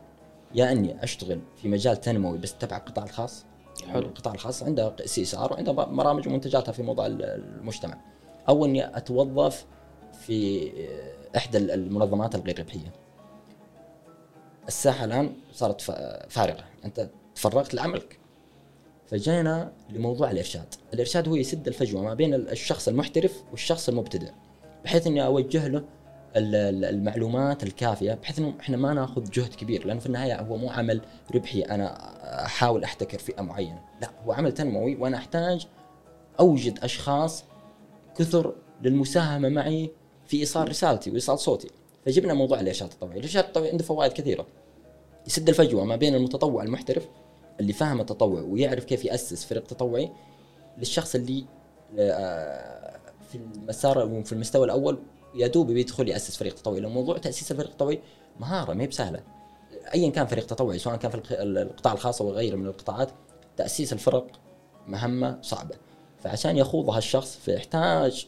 يا 0.54 0.72
إني 0.72 1.04
أشتغل 1.04 1.40
في 1.56 1.68
مجال 1.68 2.00
تنموي 2.00 2.38
بس 2.38 2.54
تبع 2.58 2.76
القطاع 2.76 3.04
الخاص. 3.04 3.44
حلو. 3.88 3.98
القطاع 3.98 4.34
الخاص 4.34 4.62
عنده 4.62 4.96
CSR 5.04 5.52
وعنده 5.52 5.72
برامج 5.72 6.28
ومنتجاتها 6.28 6.72
في 6.72 6.82
موضوع 6.82 7.06
ال- 7.06 7.22
المجتمع. 7.24 7.98
أو 8.48 8.64
إني 8.64 8.96
أتوظف 8.96 9.66
في 10.12 10.70
إحدى 11.36 11.58
المنظمات 11.58 12.34
الغير 12.34 12.58
ربحية. 12.60 12.92
الساحة 14.68 15.04
الآن 15.04 15.32
صارت 15.52 15.80
فا- 15.80 16.28
فارغة. 16.28 16.64
أنت 16.84 17.08
تفرغت 17.34 17.74
لعملك. 17.74 18.18
فجينا 19.08 19.72
لموضوع 19.90 20.30
الإرشاد. 20.30 20.74
الإرشاد 20.94 21.28
هو 21.28 21.36
يسد 21.36 21.68
الفجوة 21.68 22.02
ما 22.02 22.14
بين 22.14 22.34
الشخص 22.34 22.88
المحترف 22.88 23.42
والشخص 23.50 23.88
المبتدئ 23.88 24.30
بحيث 24.84 25.06
إني 25.06 25.24
أوجه 25.26 25.68
له 25.68 25.78
ال- 26.36 26.54
ال- 26.54 26.84
المعلومات 26.84 27.62
الكافية 27.62 28.12
بحيث 28.12 28.38
إنه 28.38 28.54
إحنا 28.60 28.76
ما 28.76 28.94
ناخذ 28.94 29.30
جهد 29.30 29.54
كبير 29.54 29.86
لأنه 29.86 30.00
في 30.00 30.06
النهاية 30.06 30.40
هو 30.40 30.56
مو 30.56 30.70
عمل 30.70 31.00
ربحي 31.34 31.60
أنا 31.60 31.96
أحاول 32.44 32.84
أحتكر 32.84 33.18
فئة 33.18 33.42
معينة. 33.42 33.80
لا 34.02 34.10
هو 34.26 34.32
عمل 34.32 34.52
تنموي 34.52 34.96
وأنا 34.96 35.16
أحتاج 35.16 35.66
أوجد 36.40 36.78
أشخاص 36.82 37.44
كثر 38.18 38.54
للمساهمة 38.82 39.48
معي 39.48 39.90
في 40.26 40.40
إيصال 40.40 40.68
رسالتي 40.68 41.10
وإيصال 41.10 41.38
صوتي. 41.38 41.68
فجبنا 42.06 42.34
موضوع 42.34 42.60
الإرشاد 42.60 42.88
التطوعي 42.90 43.18
الإرشاد 43.18 43.44
التطوعي 43.44 43.70
عنده 43.70 43.84
فوائد 43.84 44.12
كثيرة. 44.12 44.46
يسد 45.26 45.48
الفجوة 45.48 45.84
ما 45.84 45.96
بين 45.96 46.14
المتطوع 46.14 46.62
المحترف 46.62 47.08
اللي 47.60 47.72
فاهم 47.72 48.00
التطوع 48.00 48.40
ويعرف 48.40 48.84
كيف 48.84 49.04
يأسس 49.04 49.44
فريق 49.44 49.64
تطوعي 49.66 50.10
للشخص 50.78 51.14
اللي 51.14 51.44
آه، 51.98 52.98
في 53.32 53.38
المسار 53.38 54.22
في 54.24 54.32
المستوى 54.32 54.64
الأول 54.64 54.98
يا 55.34 55.46
دوب 55.46 55.66
بيدخل 55.70 56.08
يأسس 56.08 56.36
فريق 56.36 56.54
تطوعي. 56.54 56.80
لأن 56.80 56.92
موضوع 56.92 57.18
تأسيس 57.18 57.50
الفريق 57.52 57.70
التطوعي 57.70 58.00
مهارة 58.40 58.72
ما 58.72 58.82
هي 58.82 58.86
بسهلة. 58.86 59.20
ايا 59.94 60.10
كان 60.10 60.26
فريق 60.26 60.46
تطوعي 60.46 60.78
سواء 60.78 60.96
كان 60.96 61.10
في 61.10 61.16
الق- 61.16 61.40
القطاع 61.40 61.92
الخاص 61.92 62.22
أو 62.22 62.30
غيره 62.32 62.56
من 62.56 62.66
القطاعات 62.66 63.08
تأسيس 63.56 63.92
الفرق 63.92 64.26
مهمة 64.86 65.38
صعبة. 65.42 65.74
فعشان 66.18 66.56
يخوضها 66.56 66.98
الشخص 66.98 67.36
فيحتاج 67.36 68.26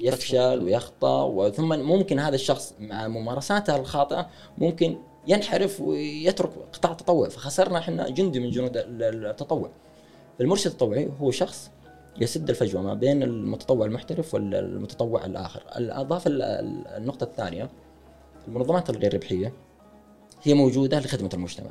يفشل 0.00 0.62
ويخطأ 0.64 1.22
وثم 1.22 1.78
ممكن 1.78 2.18
هذا 2.18 2.34
الشخص 2.34 2.74
مع 2.78 3.08
ممارساته 3.08 3.76
الخاطئة 3.76 4.28
ممكن 4.58 4.98
ينحرف 5.26 5.80
ويترك 5.80 6.50
قطاع 6.72 6.92
التطوع 6.92 7.28
فخسرنا 7.28 7.78
إحنا 7.78 8.08
جندي 8.08 8.40
من 8.40 8.50
جنود 8.50 8.76
ال- 8.76 9.02
ال- 9.02 9.26
التطوع. 9.26 9.70
المرشد 10.40 10.70
التطوعي 10.70 11.10
هو 11.20 11.30
شخص 11.30 11.70
يسد 12.20 12.50
الفجوة 12.50 12.82
ما 12.82 12.94
بين 12.94 13.22
المتطوع 13.22 13.86
المحترف 13.86 14.34
والمتطوع 14.34 15.24
الآخر. 15.24 15.62
اضاف 15.68 16.26
ال- 16.26 16.42
ال- 16.42 16.86
النقطة 16.88 17.24
الثانية 17.24 17.70
المنظمات 18.48 18.90
الغير 18.90 19.14
ربحية 19.14 19.52
هي 20.42 20.54
موجودة 20.54 20.98
لخدمة 21.00 21.30
المجتمع. 21.34 21.70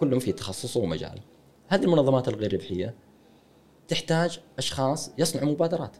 كل 0.00 0.20
في 0.20 0.32
تخصصه 0.32 0.80
ومجاله 0.80 1.20
هذه 1.68 1.82
المنظمات 1.84 2.28
الغير 2.28 2.54
ربحية 2.54 2.94
تحتاج 3.88 4.40
أشخاص 4.58 5.10
يصنعوا 5.18 5.48
مبادرات. 5.52 5.96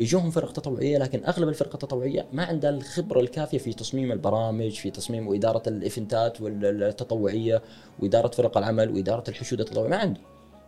يجوهم 0.00 0.30
فرق 0.30 0.52
تطوعيه 0.52 0.98
لكن 0.98 1.24
أغلب 1.24 1.48
الفرق 1.48 1.72
التطوعيه 1.72 2.26
ما 2.32 2.44
عندها 2.44 2.70
الخبرة 2.70 3.20
الكافية 3.20 3.58
في 3.58 3.72
تصميم 3.72 4.12
البرامج 4.12 4.70
في 4.72 4.90
تصميم 4.90 5.28
وإدارة 5.28 5.62
الإيفنتات 5.66 6.40
والتطوعية 6.40 7.62
وإدارة 8.02 8.28
فرق 8.28 8.58
العمل 8.58 8.90
وإدارة 8.90 9.24
الحشود 9.30 9.60
التطوعية. 9.60 9.88
ما 9.90 9.96
عنده 9.96 10.20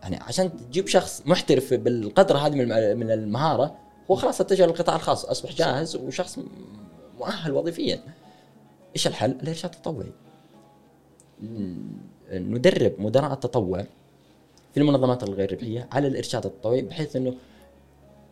يعني 0.03 0.15
عشان 0.15 0.57
تجيب 0.57 0.87
شخص 0.87 1.23
محترف 1.25 1.73
بالقدر 1.73 2.37
هذه 2.37 2.55
من 2.55 2.71
الم- 2.71 2.99
من 2.99 3.11
المهارة 3.11 3.75
هو 4.11 4.15
خلاص 4.15 4.41
اتجه 4.41 4.65
للقطاع 4.65 4.95
الخاص 4.95 5.25
أصبح 5.25 5.51
جاهز 5.53 5.95
وشخص 5.95 6.39
مؤهل 7.19 7.51
وظيفيا. 7.51 8.03
إيش 8.95 9.07
الحل؟ 9.07 9.31
الإرشاد 9.31 9.73
التطوعي. 9.73 10.11
ندرب 12.31 12.93
مدراء 12.97 13.33
التطوع 13.33 13.85
في 14.73 14.79
المنظمات 14.79 15.23
الغير 15.23 15.51
ربحيه 15.53 15.87
على 15.91 16.07
الإرشاد 16.07 16.45
التطوعي 16.45 16.81
بحيث 16.81 17.15
إنه 17.15 17.33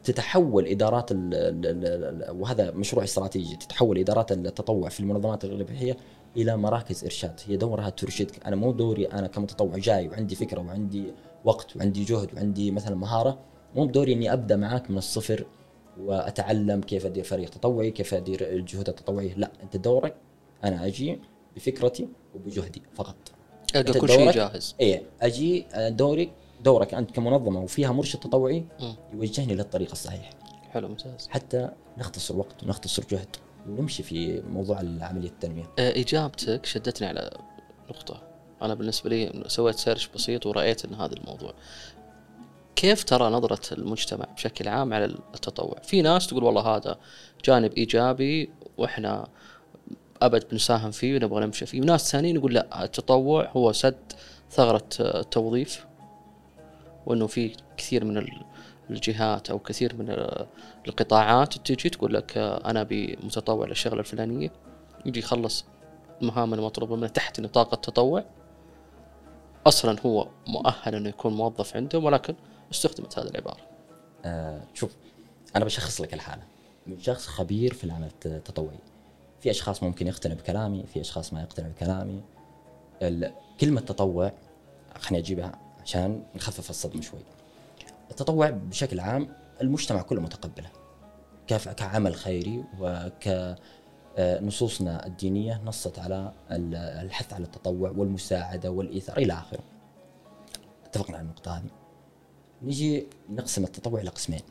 تتحول 0.04 0.68
إدارات 0.68 1.10
وهذا 2.30 2.72
مشروع 2.72 3.04
استراتيجي 3.04 3.56
تتحول 3.56 3.98
إدارات 3.98 4.32
التطوع 4.32 4.90
في 4.90 5.00
المنظمات 5.00 5.46
الغير 5.46 5.60
ربحيه 5.60 5.98
إلى 6.38 6.58
مراكز 6.58 7.04
إرشاد. 7.04 7.40
هي 7.48 7.58
دورها 7.58 7.90
ترشدك. 7.90 8.46
أنا 8.46 8.56
مو 8.56 8.72
دوري 8.72 9.06
أنا 9.06 9.28
كمتطوع 9.28 9.78
جاي 9.78 10.08
وعندي 10.08 10.36
فكرة 10.36 10.60
وعندي 10.60 11.04
وقت 11.46 11.78
وعندي 11.78 12.04
جهد 12.04 12.34
وعندي 12.34 12.72
مثلا 12.72 12.96
مهارة. 12.96 13.40
مو 13.76 13.86
بدوري 13.86 14.14
إني 14.14 14.34
أبدأ 14.34 14.56
معاك 14.56 14.92
من 14.92 14.98
الصفر 14.98 15.46
وأتعلم 16.00 16.82
كيف 16.82 17.06
أدير 17.06 17.24
فريق 17.24 17.50
تطوعي 17.50 17.92
كيف 17.92 18.14
أدير 18.14 18.54
الجهود 18.54 18.90
التطوعية. 18.90 19.34
لا 19.38 19.52
أنت 19.64 19.78
دورك 19.78 20.16
أنا 20.64 20.86
أجي 20.86 21.20
بفكرتي 21.56 22.08
وبجهدي 22.36 22.82
فقط. 22.96 23.16
القى 23.76 24.00
كل 24.00 24.10
شيء 24.10 24.32
جاهز. 24.32 24.76
إيه 24.80 25.04
أجي 25.22 25.66
آه، 25.74 25.90
دوري 25.90 26.32
دورك 26.64 26.94
أنت 26.94 27.12
كمنظمة 27.12 27.60
وفيها 27.60 27.92
مرشد 27.92 28.20
تطوعي. 28.20 28.66
يوجهني 29.14 29.56
للطريق 29.56 29.92
الصحيح. 29.92 30.30
حلو 30.72 30.88
ممتاز. 30.88 31.28
حتى 31.30 31.70
نختصر 31.98 32.38
وقت 32.38 32.64
ونختصر 32.64 33.04
جهد 33.12 33.36
ونمشي 33.70 34.04
في 34.04 34.42
موضوع 34.42 34.78
عملية 34.78 35.30
التنمية. 35.30 35.64
آه، 35.80 36.00
إجابتك 36.00 36.66
شدتني 36.66 37.08
على 37.08 37.30
نقطة. 37.90 38.22
أنا 38.62 38.74
بالنسبة 38.74 39.10
لي 39.10 39.44
سويت 39.48 39.76
search 39.76 40.08
بسيط 40.08 40.46
ورأيت 40.46 40.86
إن 40.86 40.94
هذا 40.94 41.14
الموضوع. 41.14 41.54
كيف 42.76 43.04
ترى 43.04 43.30
نظرة 43.30 43.74
المجتمع 43.74 44.26
بشكل 44.36 44.68
عام 44.68 44.94
على 44.94 45.06
التطوع؟ 45.06 45.80
في 45.84 46.02
ناس 46.02 46.28
تقول 46.28 46.44
والله 46.44 46.62
هذا 46.62 46.98
جانب 47.46 47.74
إيجابي 47.74 48.50
وإحنا 48.78 49.28
أبد 50.22 50.48
بنساهم 50.52 50.92
فيه 50.92 51.16
ونبغى 51.16 51.46
نمشي 51.46 51.66
فيه، 51.66 51.82
وناس 51.82 52.12
ثانيين 52.12 52.36
يقول 52.36 52.54
لا 52.54 52.84
التطوع 52.84 53.50
هو 53.52 53.72
سد 53.72 54.14
ثغرة 54.52 54.90
التوظيف. 55.00 55.86
وإنه 57.06 57.28
في 57.28 57.56
كثير 57.78 58.06
من 58.06 58.18
ال- 58.18 58.42
الجهات 58.90 59.50
أو 59.50 59.60
كثير 59.60 59.96
من 59.96 60.10
ال- 60.10 60.48
القطاعات 60.88 61.54
تجي 61.58 61.90
تقول 61.90 62.14
لك 62.14 62.38
أنا 62.38 62.88
متطوع 63.24 63.68
للشغلة 63.68 64.00
الفلانية. 64.00 64.52
يجي 65.06 65.20
يخلص 65.20 65.66
المهام 66.22 66.54
المطلوبة 66.54 66.96
منه 66.96 67.08
تحت 67.08 67.40
نطاق 67.40 67.74
التطوع. 67.74 68.26
أصلا 69.68 70.00
هو 70.06 70.28
مؤهل 70.48 70.96
إنه 70.96 71.10
يكون 71.10 71.34
موظف 71.34 71.76
عندهم 71.76 72.04
ولكن 72.04 72.36
استخدمت 72.72 73.20
هذه 73.20 73.28
العبارة. 73.28 73.58
آه 74.26 74.62
شوف 74.74 74.96
أنا 75.56 75.66
بشخص 75.66 76.02
لك 76.02 76.14
الحالة. 76.14 76.44
شخص 77.00 77.28
خبير 77.28 77.74
في 77.74 77.84
العمل 77.84 78.08
الت- 78.08 78.26
التطوعي. 78.26 78.80
في 79.42 79.52
أشخاص 79.52 79.84
ممكن 79.84 80.08
يقتنع 80.08 80.34
بكلامي 80.34 80.84
في 80.94 81.02
أشخاص 81.02 81.34
ما 81.34 81.42
يقتنع 81.42 81.68
بكلامي. 81.68 82.22
كلمة 83.62 83.82
تطوع 83.82 84.32
خليني 85.00 85.24
أجيبها 85.24 85.60
عشان 85.84 86.24
نخفف 86.36 86.70
الصدمة 86.70 87.02
شوي. 87.02 87.20
التطوع 88.12 88.50
بشكل 88.50 89.00
عام 89.00 89.28
المجتمع 89.62 90.02
كله 90.02 90.22
متقبله. 90.22 90.70
كعمل 91.78 92.16
خيري 92.16 92.64
وك 92.80 93.58
آه، 94.18 94.40
نصوصنا 94.42 95.06
الدينية 95.06 95.62
نصت 95.66 96.00
على 96.00 96.32
ال- 96.52 96.76
الحث 96.76 97.34
على 97.34 97.44
التطوع 97.44 97.90
والمساعدة 97.90 98.72
والإيثار 98.72 99.18
إلى 99.18 99.34
آخره. 99.34 99.60
اتفقنا 100.86 101.18
على 101.18 101.24
النقطة 101.26 101.58
هذه. 101.58 101.70
نجي 102.64 103.08
نقسم 103.30 103.64
التطوع 103.64 104.02
إلى 104.02 104.10
قسمين. 104.10 104.42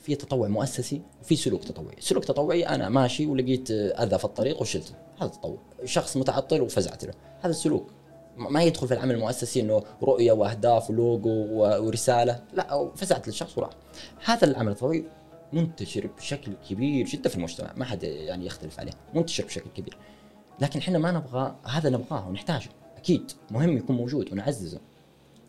في 0.00 0.14
تطوع 0.14 0.48
مؤسسي 0.48 1.02
وفي 1.22 1.36
سلوك 1.36 1.64
تطوعي. 1.64 1.96
سلوك 2.00 2.24
تطوعي 2.24 2.68
أنا 2.68 2.88
ماشي 2.88 3.26
ولقيت 3.26 3.70
آه، 3.70 4.02
أذى 4.04 4.18
في 4.18 4.24
الطريق 4.24 4.60
وشلته 4.60 4.94
هذا 5.20 5.28
تطوع. 5.28 5.58
شخص 5.84 6.16
متعطل 6.16 6.60
وفزعت 6.60 7.04
له. 7.04 7.14
هذا 7.40 7.50
السلوك. 7.50 7.86
ما 8.36 8.62
يدخل 8.62 8.88
في 8.88 8.94
العمل 8.94 9.14
المؤسسي 9.14 9.60
إنه 9.60 9.82
رؤية 10.02 10.32
وأهداف 10.32 10.90
ولوجو 10.90 11.46
ورسالة. 11.52 12.44
لا 12.52 12.90
فزعت 12.96 13.28
للشخص 13.28 13.58
وراح. 13.58 13.70
هذا 14.24 14.44
العمل 14.44 14.72
التطوعي 14.72 15.04
منتشر 15.52 16.06
بشكل 16.06 16.52
كبير 16.70 17.06
جدا 17.06 17.28
في 17.28 17.36
المجتمع. 17.36 17.72
ما 17.76 17.84
حد 17.84 18.02
يعني 18.02 18.46
يختلف 18.46 18.80
عليه. 18.80 18.92
منتشر 19.14 19.44
بشكل 19.44 19.70
كبير. 19.70 19.98
لكن 20.60 20.78
إحنا 20.78 20.98
ما 20.98 21.10
نبغى 21.10 21.56
هذا 21.64 21.90
نبغاه 21.90 22.28
ونحتاجه. 22.28 22.68
أكيد 22.96 23.32
مهم 23.50 23.76
يكون 23.76 23.96
موجود 23.96 24.32
ونعززه. 24.32 24.80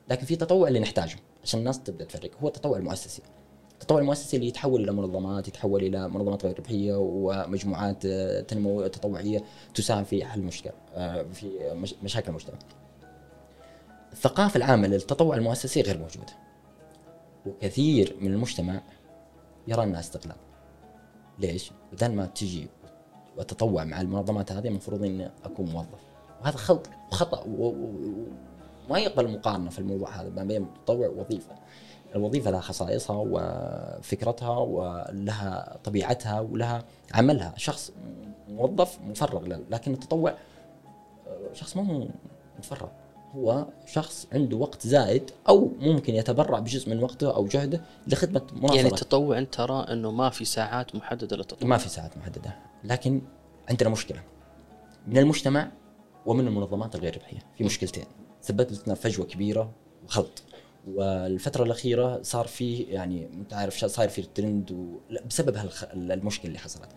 لكن 0.10 0.26
في 0.26 0.36
تطوع 0.36 0.68
اللي 0.68 0.80
نحتاجه 0.80 1.16
عشان 1.44 1.60
الناس 1.60 1.84
تبدأ 1.84 2.06
تفرق. 2.06 2.32
هو 2.42 2.48
التطوع 2.48 2.78
المؤسسي. 2.78 3.22
التطوع 3.82 4.00
المؤسسي 4.00 4.38
اللي 4.38 4.48
يتحول 4.48 4.84
إلى 4.84 4.92
منظمات 4.92 5.48
يتحول 5.48 5.84
إلى 5.84 6.08
منظمات 6.10 6.46
غير 6.46 6.60
ربحية 6.60 6.94
ومجموعات 6.98 8.08
تنمو 8.48 8.88
تطوعية 8.88 9.44
تساهم 9.76 10.04
في 10.04 10.26
حل 10.26 10.42
مشكلة 10.42 10.74
آه، 10.94 11.24
في 11.24 11.74
مش- 11.74 11.96
مشاكل 12.04 12.30
المجتمع. 12.30 12.58
الثقافة 14.14 14.58
العامة 14.58 14.88
للتطوع 14.88 15.36
المؤسسي 15.36 15.82
غير 15.82 15.98
موجودة. 15.98 16.34
وكثير 17.46 18.16
من 18.22 18.34
المجتمع 18.34 18.82
يرى 19.68 19.84
أنها 19.84 20.00
استغلال. 20.00 20.36
ليش؟ 21.40 21.72
بدل 21.94 22.12
ما 22.12 22.26
تجي 22.26 22.68
وتطوع 23.38 23.84
مع 23.84 24.02
المنظمات 24.02 24.52
هذه 24.52 24.68
المفروض 24.68 25.04
إني 25.04 25.32
أكون 25.44 25.66
موظف. 25.66 26.00
وهذا 26.42 26.58
خلط 26.58 26.90
وخطا 27.12 27.44
وما 28.90 29.00
يقبل 29.00 29.26
المقارنه 29.26 29.70
في 29.70 29.80
الموضوع 29.80 30.10
هذا 30.10 30.30
ما 30.30 30.44
بين 30.44 30.64
التطوع 30.64 31.08
ووظيفة. 31.08 31.56
الوظيفة 32.16 32.52
لها 32.52 32.62
خصائصها 32.62 33.26
وفكرتها 33.30 34.58
ولها 34.58 35.78
طبيعتها 35.84 36.40
ولها 36.40 36.84
عملها. 37.14 37.54
شخص 37.58 37.92
موظف 38.50 39.00
مفرغ 39.02 39.46
له 39.46 39.62
لكن 39.70 39.94
التطوع 39.94 40.36
شخص 41.54 41.78
ما 41.78 41.88
هو 41.88 42.08
متفرغ 42.58 42.88
هو 43.36 43.66
شخص 43.86 44.28
عنده 44.34 44.58
وقت 44.58 44.88
زائد 44.88 45.32
أو 45.50 45.72
ممكن 45.80 46.16
يتبرع 46.16 46.60
بجزء 46.60 46.90
من 46.90 47.04
وقته 47.04 47.36
أو 47.36 47.46
جهده 47.46 47.82
لخدمة 48.08 48.42
مناصره 48.54 48.76
يعني 48.76 48.88
التطوع 48.88 49.38
أنت 49.38 49.54
ترى 49.54 49.86
إنه 49.92 50.12
ما 50.12 50.30
في 50.30 50.46
ساعات 50.46 50.96
محددة 50.96 51.38
للتطوع. 51.38 51.70
ما 51.70 51.78
في 51.78 51.90
ساعات 51.90 52.18
محددة 52.18 52.56
لكن 52.84 53.22
عندنا 53.70 53.90
مشكلة. 53.90 54.22
من 55.08 55.18
المجتمع 55.18 55.72
ومن 56.26 56.48
المنظمات 56.48 56.96
الغير 56.96 57.16
ربحية. 57.16 57.40
في 57.58 57.64
مشكلتين. 57.64 58.06
سببت 58.46 58.88
لنا 58.88 58.96
فجوة 58.96 59.26
كبيرة 59.26 59.72
وخلط 60.06 60.44
والفترة 60.88 61.64
الأخيرة 61.64 62.22
صار 62.22 62.48
في 62.48 62.78
يعني 62.78 63.26
أنت 63.34 63.54
عارف 63.54 63.86
صاير 63.86 64.10
في 64.10 64.22
ترند 64.22 64.72
و... 64.72 64.98
بسبب 65.30 65.56
هالخ... 65.56 65.84
المشكلة 65.94 66.48
اللي 66.48 66.60
حصلت. 66.60 66.90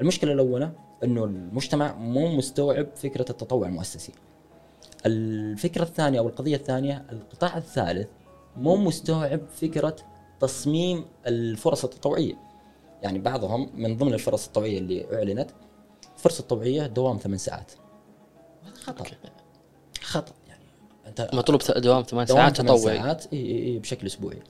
المشكلة 0.00 0.32
الأولى 0.32 0.72
إنه 1.04 1.24
المجتمع 1.24 1.94
مو 1.94 2.36
مستوعب 2.36 2.86
فكرة 2.96 3.30
التطوع 3.30 3.68
المؤسسي. 3.68 4.12
الفكرة 5.06 5.82
الثانية 5.82 6.18
أو 6.18 6.28
القضية 6.28 6.56
الثانية 6.56 7.06
القطاع 7.12 7.56
الثالث 7.56 8.08
مو 8.56 8.76
مستوعب 8.76 9.40
فكرة 9.48 9.96
تصميم 10.40 11.04
الفرص 11.26 11.84
التطوعية. 11.84 12.34
يعني 13.02 13.18
بعضهم 13.18 13.70
من 13.74 13.96
ضمن 13.96 14.14
الفرص 14.14 14.46
التطوعية 14.46 14.78
اللي 14.78 15.16
أعلنت 15.16 15.50
فرصة 16.16 16.42
تطوعية 16.44 16.86
دوام 16.86 17.16
ثمان 17.16 17.38
ساعات. 17.38 17.72
هذا 18.64 18.74
خطأ 18.74 19.04
خطأ 20.02 20.32
أنت 21.20 21.34
مطلوب 21.34 21.60
دوام 21.76 22.02
ثمان 22.02 22.26
ساعات 22.26 22.56
ثمان 22.56 22.66
تطوعي 22.66 22.96
ساعات 22.96 23.32
إي 23.32 23.64
إي 23.64 23.78
بشكل 23.78 24.06
أسبوعي. 24.06 24.42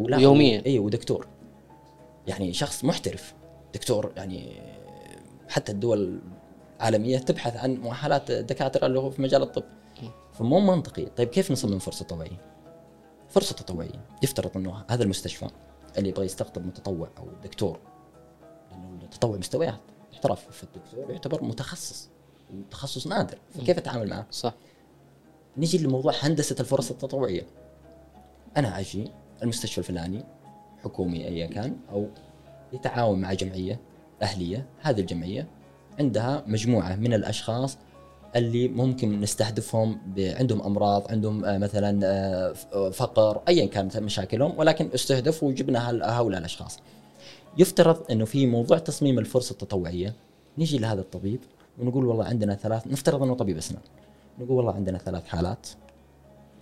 ويومياً. 0.00 0.62
إي 0.66 0.78
ودكتور. 0.78 1.26
يعني 2.26 2.52
شخص 2.52 2.84
محترف. 2.84 3.34
دكتور 3.74 4.12
يعني 4.16 4.62
حتى 5.48 5.72
الدول 5.72 6.20
العالمية 6.76 7.18
تبحث 7.18 7.56
عن 7.56 7.74
مؤهلات 7.74 8.32
دكاترة 8.32 8.86
اللي 8.86 8.98
هو 8.98 9.10
في 9.10 9.22
مجال 9.22 9.42
الطب. 9.42 9.64
فمو 10.32 10.60
منطقي. 10.60 11.06
طيب 11.06 11.28
كيف 11.28 11.50
نصمم 11.50 11.78
فرصة 11.78 12.04
تطوعية؟ 12.04 12.40
فرصة 13.28 13.54
تطوعية. 13.54 14.04
يفترض 14.22 14.50
إنه 14.56 14.84
هذا 14.88 15.02
المستشفى 15.02 15.48
اللي 15.98 16.08
يبغى 16.08 16.24
يستقطب 16.24 16.66
متطوع 16.66 17.08
أو 17.18 17.26
دكتور. 17.42 17.78
لأنه 18.70 19.02
التطوع 19.02 19.36
مستويات. 19.36 19.80
احتراف 20.12 20.46
فالدكتور 20.50 21.10
يعتبر 21.10 21.44
متخصص. 21.44 22.08
تخصص 22.70 23.06
نادر. 23.06 23.38
فكيف 23.50 23.78
أتعامل 23.78 24.08
معه؟ 24.08 24.26
صح. 24.30 24.54
نيجي 25.56 25.78
لموضوع 25.78 26.12
هندسة 26.20 26.56
الفرص 26.60 26.90
التطوعية. 26.90 27.46
أنا 28.56 28.80
أجي 28.80 29.10
المستشفى 29.42 29.78
الفلاني 29.78 30.24
حكومي 30.84 31.28
أيا 31.28 31.46
كان 31.46 31.76
أو 31.92 32.08
يتعاون 32.72 33.20
مع 33.20 33.32
جمعية 33.32 33.80
أهلية. 34.22 34.66
هذه 34.80 35.00
الجمعية 35.00 35.46
عندها 35.98 36.44
مجموعة 36.46 36.96
من 36.96 37.14
الأشخاص 37.14 37.78
اللي 38.36 38.68
ممكن 38.68 39.20
نستهدفهم 39.20 39.98
عندهم 40.18 40.62
أمراض 40.62 41.10
عندهم 41.10 41.44
آه، 41.44 41.58
مثلا 41.58 42.00
آه، 42.04 42.90
فقر 42.90 43.40
ايا 43.48 43.66
كانت 43.66 43.96
مشاكلهم 43.96 44.58
ولكن 44.58 44.90
استهدفوا 44.94 45.48
وجبنا 45.48 45.90
هؤلاء 45.90 46.40
الأشخاص. 46.40 46.78
يفترض 47.58 48.10
إنه 48.10 48.24
في 48.24 48.46
موضوع 48.46 48.78
تصميم 48.78 49.18
الفرصه 49.18 49.52
التطوعية. 49.52 50.14
نيجي 50.58 50.78
لهذا 50.78 51.00
الطبيب 51.00 51.40
ونقول 51.78 52.06
والله 52.06 52.24
عندنا 52.24 52.54
ثلاث 52.54 52.86
نفترض 52.86 53.22
إنه 53.22 53.34
طبيب 53.34 53.56
أسنان. 53.56 53.82
نقول 54.40 54.56
والله 54.56 54.74
عندنا 54.74 54.98
ثلاث 54.98 55.26
حالات 55.26 55.68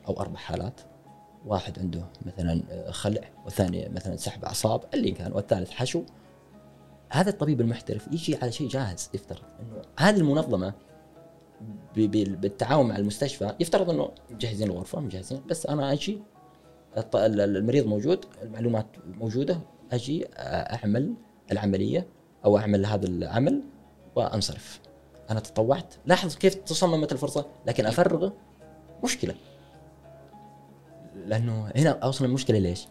أو 0.09 0.21
أربع 0.21 0.37
حالات. 0.37 0.81
واحد 1.47 1.79
عنده 1.79 2.05
مثلا 2.27 2.63
آه، 2.71 2.91
خلع 2.91 3.21
والثاني 3.45 3.89
مثلا 3.89 4.17
سحب 4.17 4.45
أعصاب 4.45 4.81
اللي 4.95 5.11
كان 5.11 5.33
والثالث 5.33 5.71
حشو. 5.71 6.03
هذا 7.11 7.31
الطبيب 7.31 7.61
المحترف 7.61 8.07
يجي 8.13 8.37
على 8.37 8.53
شيء 8.53 8.69
جاهز 8.69 9.11
يفترض 9.15 9.43
إنه 9.61 9.83
هذه 9.99 10.17
المنظمة 10.17 10.73
بالتعاون 11.97 12.89
مع 12.89 12.97
المستشفى 12.97 13.55
يفترض 13.61 13.91
إنه 13.91 14.11
مجهزين 14.31 14.71
الغرفة 14.71 15.01
مجهزين. 15.01 15.41
بس 15.49 15.67
أنا 15.67 15.93
أجي 15.93 16.23
المريض 17.15 17.87
موجود 17.87 18.25
المعلومات 18.43 18.87
موجودة 19.07 19.61
أجي 19.93 20.27
آه، 20.27 20.77
أعمل 20.77 21.15
العملية 21.53 22.07
أو 22.45 22.59
أعمل 22.59 22.87
هذا 22.87 23.07
العمل 23.07 23.63
وأنصرف. 24.17 24.81
أنا 25.31 25.41
تطوعت. 25.41 25.95
لاحظ 26.07 26.35
كيف 26.37 26.55
تصممت 26.55 27.13
الفرصة 27.13 27.47
لكن 27.67 27.87
افرغه 27.87 28.33
مشكلة. 29.05 29.35
لأنه 31.15 31.73
هنا 31.77 31.91
أوصل 31.91 32.25
المشكلة 32.25 32.59
ليش؟ 32.59 32.87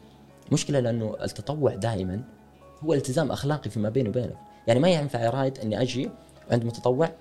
مشكلة 0.51 0.79
لأنه 0.79 1.15
التطوع 1.23 1.75
دائما 1.75 2.23
هو 2.83 2.93
التزام 2.93 3.31
أخلاقي 3.31 3.69
فيما 3.69 3.89
بيني 3.89 4.09
وبينك. 4.09 4.37
يعني 4.67 4.79
ما 4.79 4.89
ينفع 4.89 5.29
رايد 5.29 5.59
إني 5.59 5.81
أجي 5.81 6.11
عند 6.51 6.63
متطوع 6.63 7.11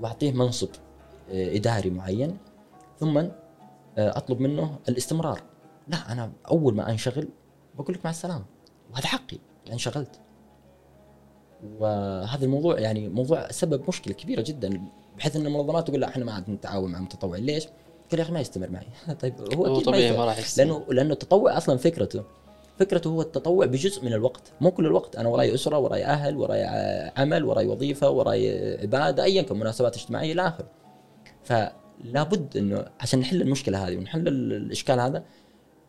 وأعطيه 0.00 0.32
منصب 0.32 0.68
آه، 1.30 1.56
إداري 1.56 1.90
معين 1.90 2.38
ثم 3.00 3.18
آه، 3.18 3.30
أطلب 3.98 4.40
منه 4.40 4.78
الاستمرار. 4.88 5.42
لا 5.88 6.12
أنا 6.12 6.32
أول 6.50 6.74
ما 6.74 6.90
أنشغل 6.90 7.28
بقول 7.74 7.94
لك 7.94 8.04
مع 8.04 8.10
السلامة. 8.10 8.44
وهذا 8.92 9.06
حقي. 9.06 9.38
انشغلت. 9.72 10.20
وهذا 11.78 12.44
الموضوع 12.44 12.78
يعني 12.80 13.08
موضوع 13.08 13.50
سبب 13.50 13.82
مشكلة 13.88 14.14
كبيرة 14.14 14.40
جدا 14.42 14.80
بحيث 15.18 15.36
إن 15.36 15.46
المنظمات 15.46 15.88
تقول 15.88 16.00
لا 16.00 16.08
إحنا 16.08 16.24
ما 16.24 16.32
عاد 16.32 16.50
نتعاون 16.50 16.92
مع 16.92 16.98
المتطوعين 16.98 17.44
ليش؟ 17.46 17.64
قال 18.10 18.18
يا 18.18 18.22
أخي 18.24 18.32
ما 18.32 18.40
يستمر 18.40 18.70
معي. 18.70 18.86
طيب 19.22 19.34
هو, 19.54 19.66
هو 19.66 19.74
أكيد 19.74 19.86
طبيعي. 19.86 20.16
ما 20.16 20.24
راح 20.24 20.38
يستمر. 20.38 20.66
لأنه 20.66 20.84
لأنه 20.92 21.12
التطوع 21.12 21.56
أصلا 21.56 21.76
فكرته 21.76 22.22
فكرته 22.78 23.10
هو 23.10 23.20
التطوع 23.20 23.66
بجزء 23.66 24.04
من 24.04 24.12
الوقت. 24.12 24.52
مو 24.60 24.70
كل 24.70 24.86
الوقت. 24.86 25.16
أنا 25.16 25.28
وراي 25.28 25.54
أسرة 25.54 25.78
وراي 25.78 26.04
أهل 26.04 26.36
وراي 26.36 26.64
عمل 27.16 27.44
وراي 27.44 27.66
وظيفة 27.66 28.10
وراي 28.10 28.76
عبادة 28.82 29.24
ايا 29.24 29.42
كان 29.42 29.58
مناسبات 29.58 29.96
اجتماعية 29.96 30.32
إلى 30.32 30.48
آخره. 30.48 30.68
فلابد 31.44 32.56
إنه 32.56 32.84
عشان 33.00 33.20
نحل 33.20 33.42
المشكلة 33.42 33.88
هذه 33.88 33.96
ونحل 33.96 34.28
ال- 34.28 34.52
الإشكال 34.52 35.00
هذا 35.00 35.22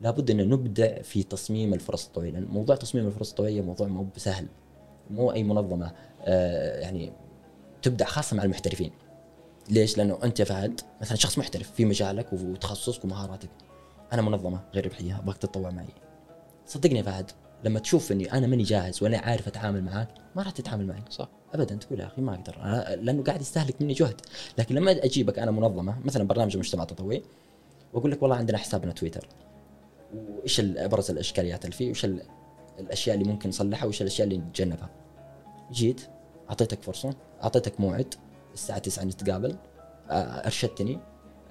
لابد 0.01 0.31
ان 0.31 0.49
نبدع 0.49 1.01
في 1.01 1.23
تصميم 1.23 1.73
الفرص 1.73 2.05
الطوعيه 2.05 2.31
لأن 2.31 2.45
موضوع 2.45 2.75
تصميم 2.75 3.07
الفرص 3.07 3.29
الطوعيه 3.29 3.61
موضوع 3.61 3.87
مو 3.87 4.05
بسهل. 4.15 4.45
مو 5.11 5.31
أي 5.31 5.43
منظمة 5.43 5.91
آه 6.25 6.79
يعني 6.79 7.13
تبدع 7.81 8.05
خاصة 8.05 8.35
مع 8.37 8.43
المحترفين. 8.43 8.91
ليش؟ 9.69 9.97
لأنه 9.97 10.17
أنت 10.23 10.41
فهد 10.41 10.81
مثلا 11.01 11.17
شخص 11.17 11.37
محترف 11.37 11.71
في 11.71 11.85
مجالك 11.85 12.33
وتخصصك 12.33 13.05
ومهاراتك. 13.05 13.49
أنا 14.13 14.21
منظمة 14.21 14.59
غير 14.73 14.85
ربحية 14.85 15.19
أبغاك 15.19 15.37
تتطوع 15.37 15.69
معي. 15.71 15.85
صدقني 16.65 16.97
يا 16.97 17.03
فهد 17.03 17.31
لما 17.63 17.79
تشوف 17.79 18.11
إني 18.11 18.33
أنا 18.33 18.47
ماني 18.47 18.63
جاهز 18.63 19.03
وأنا 19.03 19.17
عارف 19.17 19.47
أتعامل 19.47 19.83
معاك 19.83 20.07
ما 20.35 20.43
راح 20.43 20.51
تتعامل 20.51 20.87
معي. 20.87 21.01
صح. 21.09 21.29
ابدا 21.53 21.75
تقول 21.75 21.99
يا 21.99 22.05
أخي 22.05 22.21
ما 22.21 22.33
أقدر. 22.33 22.53
أنا- 22.53 22.89
لأنه 22.99 23.23
قاعد 23.23 23.41
يستهلك 23.41 23.81
مني 23.81 23.93
جهد. 23.93 24.21
لكن 24.57 24.75
لما 24.75 24.91
أجيبك 24.91 25.39
أنا 25.39 25.51
منظمة 25.51 25.99
مثلا 25.99 26.23
برنامج 26.27 26.57
مجتمع 26.57 26.83
تطوعي 26.83 27.23
وأقول 27.93 28.11
لك 28.11 28.21
والله 28.21 28.35
عندنا 28.35 28.57
حسابنا 28.57 28.91
تويتر. 28.91 29.27
وإيش 30.15 30.59
أبرز 30.59 31.11
الأشكاليات 31.11 31.65
اللي 31.65 31.75
فيه؟ 31.75 31.85
وإيش 31.85 32.05
الأشياء 32.81 33.15
اللي 33.17 33.29
ممكن 33.31 33.49
نصلحها 33.49 33.85
وايش 33.85 34.01
الأشياء 34.01 34.27
اللي 34.27 34.37
نتجنبها 34.37 34.89
جيت 35.71 36.01
أعطيتك 36.49 36.83
فرصة 36.83 37.13
أعطيتك 37.43 37.79
موعد 37.79 38.13
الساعة 38.53 38.79
9 38.79 39.03
نتقابل 39.03 39.55
آه، 40.09 40.13
أرشدتني 40.45 40.99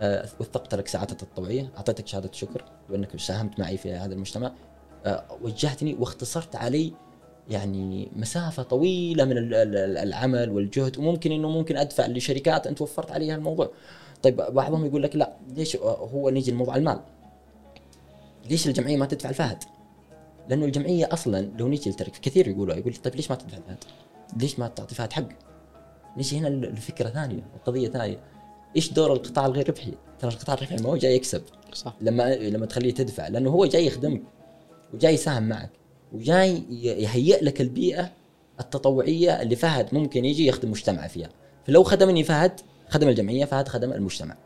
آه، 0.01 0.29
وثقت 0.41 0.75
لك 0.75 0.89
ساعات 0.89 1.13
التطوعيه 1.13 1.71
أعطيتك 1.77 2.07
شهادة 2.07 2.31
شكر 2.33 2.65
وأنك 2.91 3.21
ساهمت 3.21 3.59
معي 3.61 3.77
في 3.77 3.93
هذا 3.93 4.15
المجتمع 4.15 4.53
آه، 5.07 5.25
وجهتني 5.43 5.95
واختصرت 5.95 6.57
علي 6.57 6.93
يعني 7.49 8.11
مسافة 8.17 8.63
طويلة 8.63 9.25
من 9.25 9.39
ال- 9.39 9.55
ال- 9.55 9.77
ال- 9.77 9.99
العمل 9.99 10.51
والجهد 10.51 10.99
وممكن 10.99 11.33
إنه 11.33 11.49
ممكن 11.49 11.77
أدفع 11.77 12.07
لشركات 12.07 12.67
أنت 12.67 12.81
وفرت 12.81 13.11
عليها 13.13 13.35
الموضوع. 13.37 13.71
طيب 14.23 14.37
بعضهم 14.37 14.87
يقول 14.87 15.03
لك 15.03 15.17
لا 15.17 15.33
ليش 15.49 15.77
هو 15.77 16.31
نيجي 16.31 16.51
لموضوع 16.51 16.77
المال. 16.77 17.01
ليش 18.51 18.67
الجمعية 18.69 18.97
ما 18.97 19.07
تدفع 19.07 19.29
الفهد؟ 19.29 19.65
لأنه 20.51 20.65
الجمعية 20.65 21.09
أصلا 21.13 21.51
لو 21.59 21.69
نيجي 21.69 21.91
لترك 21.91 22.13
كثير 22.13 22.49
يقولوا 22.49 22.75
يقول 22.75 22.95
طيب 22.95 23.17
ليش 23.17 23.31
ما 23.31 23.37
تدفع 23.37 23.57
الفهد؟ 23.57 23.85
ليش 24.37 24.59
ما 24.59 24.69
تعطي 24.69 24.95
فهد 24.95 25.13
حق؟ 25.13 25.29
نيجي 26.17 26.39
هنا 26.39 26.49
لفكرة 26.49 27.09
ثانية 27.09 27.43
وقضية 27.55 27.89
ثانية. 27.89 28.19
إيش 28.77 28.93
دور 28.93 29.13
القطاع 29.13 29.47
الغير 29.47 29.69
ربحي؟ 29.69 29.93
ترى 30.19 30.31
القطاع 30.31 30.55
الربحي 30.55 30.77
ما 30.77 30.89
هو 30.89 30.97
جاي 30.97 31.15
يكسب 31.15 31.43
صح 31.73 31.97
لما 32.01 32.35
لما 32.35 32.67
تخليه 32.67 32.95
تدفع 32.95 33.29
لأنه 33.29 33.51
هو 33.51 33.67
جاي 33.67 33.87
يخدمك 33.87 34.23
وجاي 34.95 35.15
يساهم 35.15 35.43
معك 35.43 35.71
وجاي 36.13 36.63
يهيئ 36.71 37.45
لك 37.45 37.61
البيئة 37.61 38.13
التطوعية 38.61 39.43
اللي 39.43 39.57
فهد 39.57 39.95
ممكن 39.95 40.25
يجي 40.25 40.47
يخدم 40.47 40.71
مجتمعه 40.71 41.09
فيها 41.09 41.29
فلو 41.67 41.83
خدمني 41.83 42.25
فهد 42.25 42.61
خدم 42.89 43.09
الجمعية 43.09 43.45
فهد 43.45 43.69
خدم 43.69 43.93
المجتمع 43.93 44.37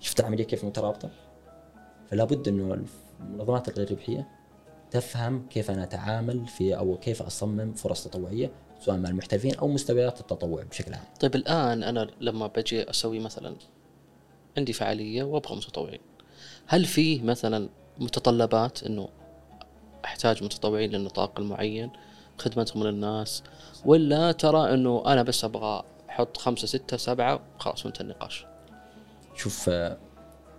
شفت 0.00 0.20
العملية 0.20 0.44
كيف 0.44 0.64
مترابطة 0.64 1.10
فلا 2.10 2.24
بد 2.24 2.48
إنه 2.48 2.84
المنظمات 3.20 3.68
الغير 3.68 3.90
ربحية 3.90 4.37
تفهم 4.90 5.46
كيف 5.50 5.70
أنا 5.70 5.82
أتعامل 5.82 6.46
في 6.46 6.76
أو 6.76 6.96
كيف 6.96 7.22
أصمم 7.22 7.72
فرص 7.72 8.04
تطوعية 8.04 8.50
سواء 8.80 8.96
مع 8.96 9.08
المحترفين 9.08 9.54
أو 9.54 9.68
مستويات 9.68 10.20
التطوع 10.20 10.62
بشكل 10.62 10.94
عام. 10.94 11.04
طيب 11.20 11.34
الآن 11.34 11.82
أنا 11.82 12.10
لما 12.20 12.46
بجي 12.46 12.90
أسوي 12.90 13.18
مثلا 13.18 13.56
عندي 14.56 14.72
فعالية 14.72 15.22
وأبغى 15.22 15.56
متطوعين 15.56 16.00
هل 16.66 16.84
في 16.84 17.22
مثلا 17.22 17.68
متطلبات 17.98 18.82
إنه 18.82 19.08
أحتاج 20.04 20.44
متطوعين 20.44 20.90
للنطاق 20.90 21.40
المعين 21.40 21.90
خدمتهم 22.38 22.84
للناس 22.84 23.42
ولا 23.84 24.32
ترى 24.32 24.74
إنه 24.74 25.02
أنا 25.06 25.22
بس 25.22 25.44
أبغى 25.44 25.84
أحط 26.10 26.36
خمسة 26.36 26.66
ستة 26.66 26.96
سبعة 26.96 27.40
خلاص 27.58 27.84
وانتهى 27.84 28.02
النقاش؟ 28.02 28.46
شوف 29.36 29.70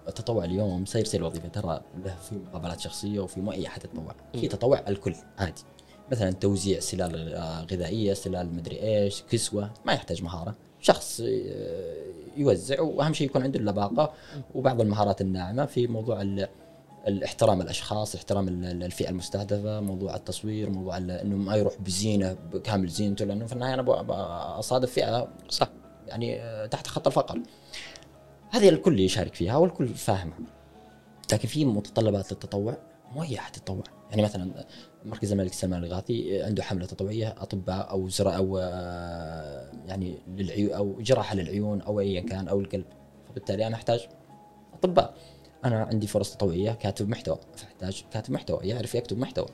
التطوع 0.10 0.46
اليوم 0.46 0.86
صاير 0.86 1.06
زي 1.06 1.18
الوظيفه 1.18 1.48
ترى 1.48 1.82
له 2.06 2.16
في 2.30 2.36
مقابلات 2.36 2.80
شخصية 2.80 3.20
وفي 3.20 3.42
مو 3.42 3.52
أي 3.52 3.68
أحد 3.68 3.84
يتطوع. 3.84 4.16
في 4.34 4.48
تطوع 4.48 4.84
الكل 4.88 5.16
عادي. 5.38 5.62
مثلا 6.12 6.32
توزيع 6.32 6.80
سلال 6.80 7.34
آه، 7.34 7.62
غذائية 7.64 8.14
سلال 8.14 8.56
مدري 8.56 8.82
إيش 8.82 9.24
كسوة 9.30 9.72
ما 9.86 9.94
يحتاج 9.94 10.24
مهارة. 10.24 10.56
شخص 10.82 11.22
آه، 11.22 11.94
يوزع 12.38 12.82
وأهم 12.82 13.14
شيء 13.14 13.28
يكون 13.28 13.44
عنده 13.44 13.60
اللباقة 13.60 14.14
وبعض 14.56 14.82
المهارات 14.82 15.22
الناعمة. 15.22 15.66
في 15.66 15.88
موضوع 15.88 16.22
ال- 16.22 16.48
الاحترام 17.08 17.62
الأشخاص 17.62 18.16
احترام 18.16 18.48
ال- 18.48 18.84
الفئة 18.84 19.10
المستهدفة 19.10 19.80
موضوع 19.80 20.16
التصوير 20.16 20.70
موضوع 20.70 20.98
إنه 20.98 21.36
ما 21.36 21.56
يروح 21.56 21.74
بزينة 21.80 22.34
بكامل 22.54 22.88
زينته. 22.88 23.26
لأنه 23.26 23.46
في 23.46 23.54
النهاية 23.54 23.74
أنا 23.74 24.60
أصادف 24.60 24.92
فئة 24.92 25.28
صح. 25.50 25.68
يعني 26.08 26.42
آه، 26.42 26.66
تحت 26.66 26.88
خط 26.88 27.08
الفقر. 27.08 27.42
هذه 28.50 28.70
الكل 28.70 29.00
يشارك 29.00 29.36
فيها 29.36 29.58
والكل 29.58 29.88
فاهمها 29.88 30.38
لكن 31.34 31.48
في 31.48 31.66
متطلبات 31.66 32.32
للتطوع 32.32 32.78
مو 33.16 33.24
أي 33.24 33.40
أحد 33.40 33.56
يعني 34.10 34.22
مثلا 34.22 34.66
مركز 35.06 35.32
الملك 35.32 35.54
سلمان 35.54 35.84
الغاثي 35.84 36.44
عنده 36.44 36.64
حملة 36.64 36.86
تطوعية 36.86 37.36
أطباء 37.38 37.92
أو 37.92 38.10
زراعه 38.10 38.38
أو 38.38 38.58
آه، 38.58 39.72
يعني 39.88 40.18
للعيون 40.28 40.74
أو 40.74 41.02
جراحة 41.02 41.36
للعيون 41.36 41.82
أو 41.82 42.00
ايا 42.00 42.22
كان 42.22 42.48
أو 42.48 42.60
القلب. 42.60 42.86
فبالتالي 43.30 43.68
أنا 43.68 43.76
أحتاج 43.76 44.08
أطباء. 44.74 45.14
أنا 45.66 45.84
عندي 45.84 46.08
فرص 46.08 46.36
تطوعية 46.36 46.72
كاتب 46.72 47.10
محتوى. 47.10 47.40
فأحتاج 47.56 48.04
كاتب 48.12 48.34
محتوى 48.34 48.60
يعرف 48.64 48.96
يكتب 48.96 49.18
محتوى. 49.18 49.48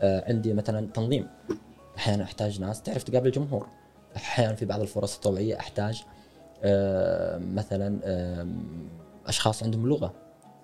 آه، 0.00 0.24
عندي 0.28 0.52
مثلا 0.52 0.86
تنظيم. 0.86 1.28
أحيانا 1.98 2.24
أحتاج 2.24 2.60
ناس 2.60 2.82
تعرف 2.82 3.02
تقابل 3.02 3.26
الجمهور 3.26 3.66
أحيانا 4.16 4.54
في 4.54 4.64
بعض 4.64 4.80
الفرص 4.80 5.14
التطوعية 5.14 5.58
أحتاج 5.58 6.04
مثلا 7.38 8.00
آم، 8.04 8.88
أشخاص 9.26 9.62
عندهم 9.62 9.86
لغة 9.86 10.12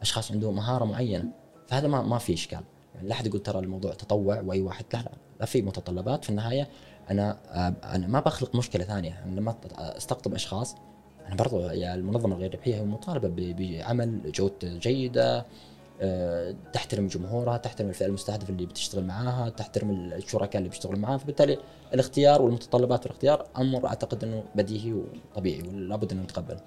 أشخاص 0.03 0.33
عندهم 0.33 0.57
مهارة 0.57 0.85
معينة. 0.85 1.25
فهذا 1.67 1.89
ما 1.89 2.03
ما 2.03 2.19
في 2.19 2.35
إشكال. 2.35 2.61
يعني 2.95 3.09
لا 3.09 3.15
أحد 3.15 3.27
يقول 3.27 3.41
ترى 3.43 3.59
الموضوع 3.59 3.93
تطوع 3.95 4.41
وأي 4.41 4.61
واحد 4.61 4.85
لا 4.95 4.99
لا 4.99 5.13
لا 5.41 5.47
في 5.47 5.63
متطلبات. 5.63 6.25
في 6.25 6.31
النهاية 6.31 6.69
أنا 7.11 7.39
آه، 7.51 7.75
أنا 7.95 8.07
ما 8.07 8.21
بخلق 8.21 8.57
مشكلة 8.57 8.85
ثانية. 8.85 9.23
أنا 9.27 9.41
لما 9.41 9.55
أستقطب 9.79 10.35
أشخاص 10.35 10.75
أنا 11.27 11.35
برضو 11.35 11.67
المنظمة 11.71 12.35
الغير 12.35 12.55
ربحية 12.55 12.75
هي 12.75 12.85
مطالبة 12.85 13.55
بعمل 13.59 14.33
جودة 14.33 14.79
جيدة. 14.79 15.39
آه، 15.39 15.45
تحترم 16.73 17.07
جمهورها 17.07 17.57
تحترم 17.57 17.89
الفئة 17.89 18.07
المستهدفة 18.07 18.49
اللي 18.51 18.67
بتشتغل 18.67 19.05
معاها 19.05 19.49
تحترم 19.49 19.91
الشركاء 19.91 20.59
اللي 20.59 20.69
بيشتغلوا 20.69 20.99
معاها. 20.99 21.19
فبالتالي 21.19 21.59
الاختيار 21.95 22.43
والمتطلبات 22.43 23.01
في 23.01 23.07
الاختيار 23.07 23.47
أمر 23.57 23.87
أعتقد 23.87 24.25
إنه 24.25 24.45
بديهي 24.55 24.93
وطبيعي 24.93 25.63
ولابد 25.63 26.13
إنه 26.13 26.23
نتقبل 26.23 26.59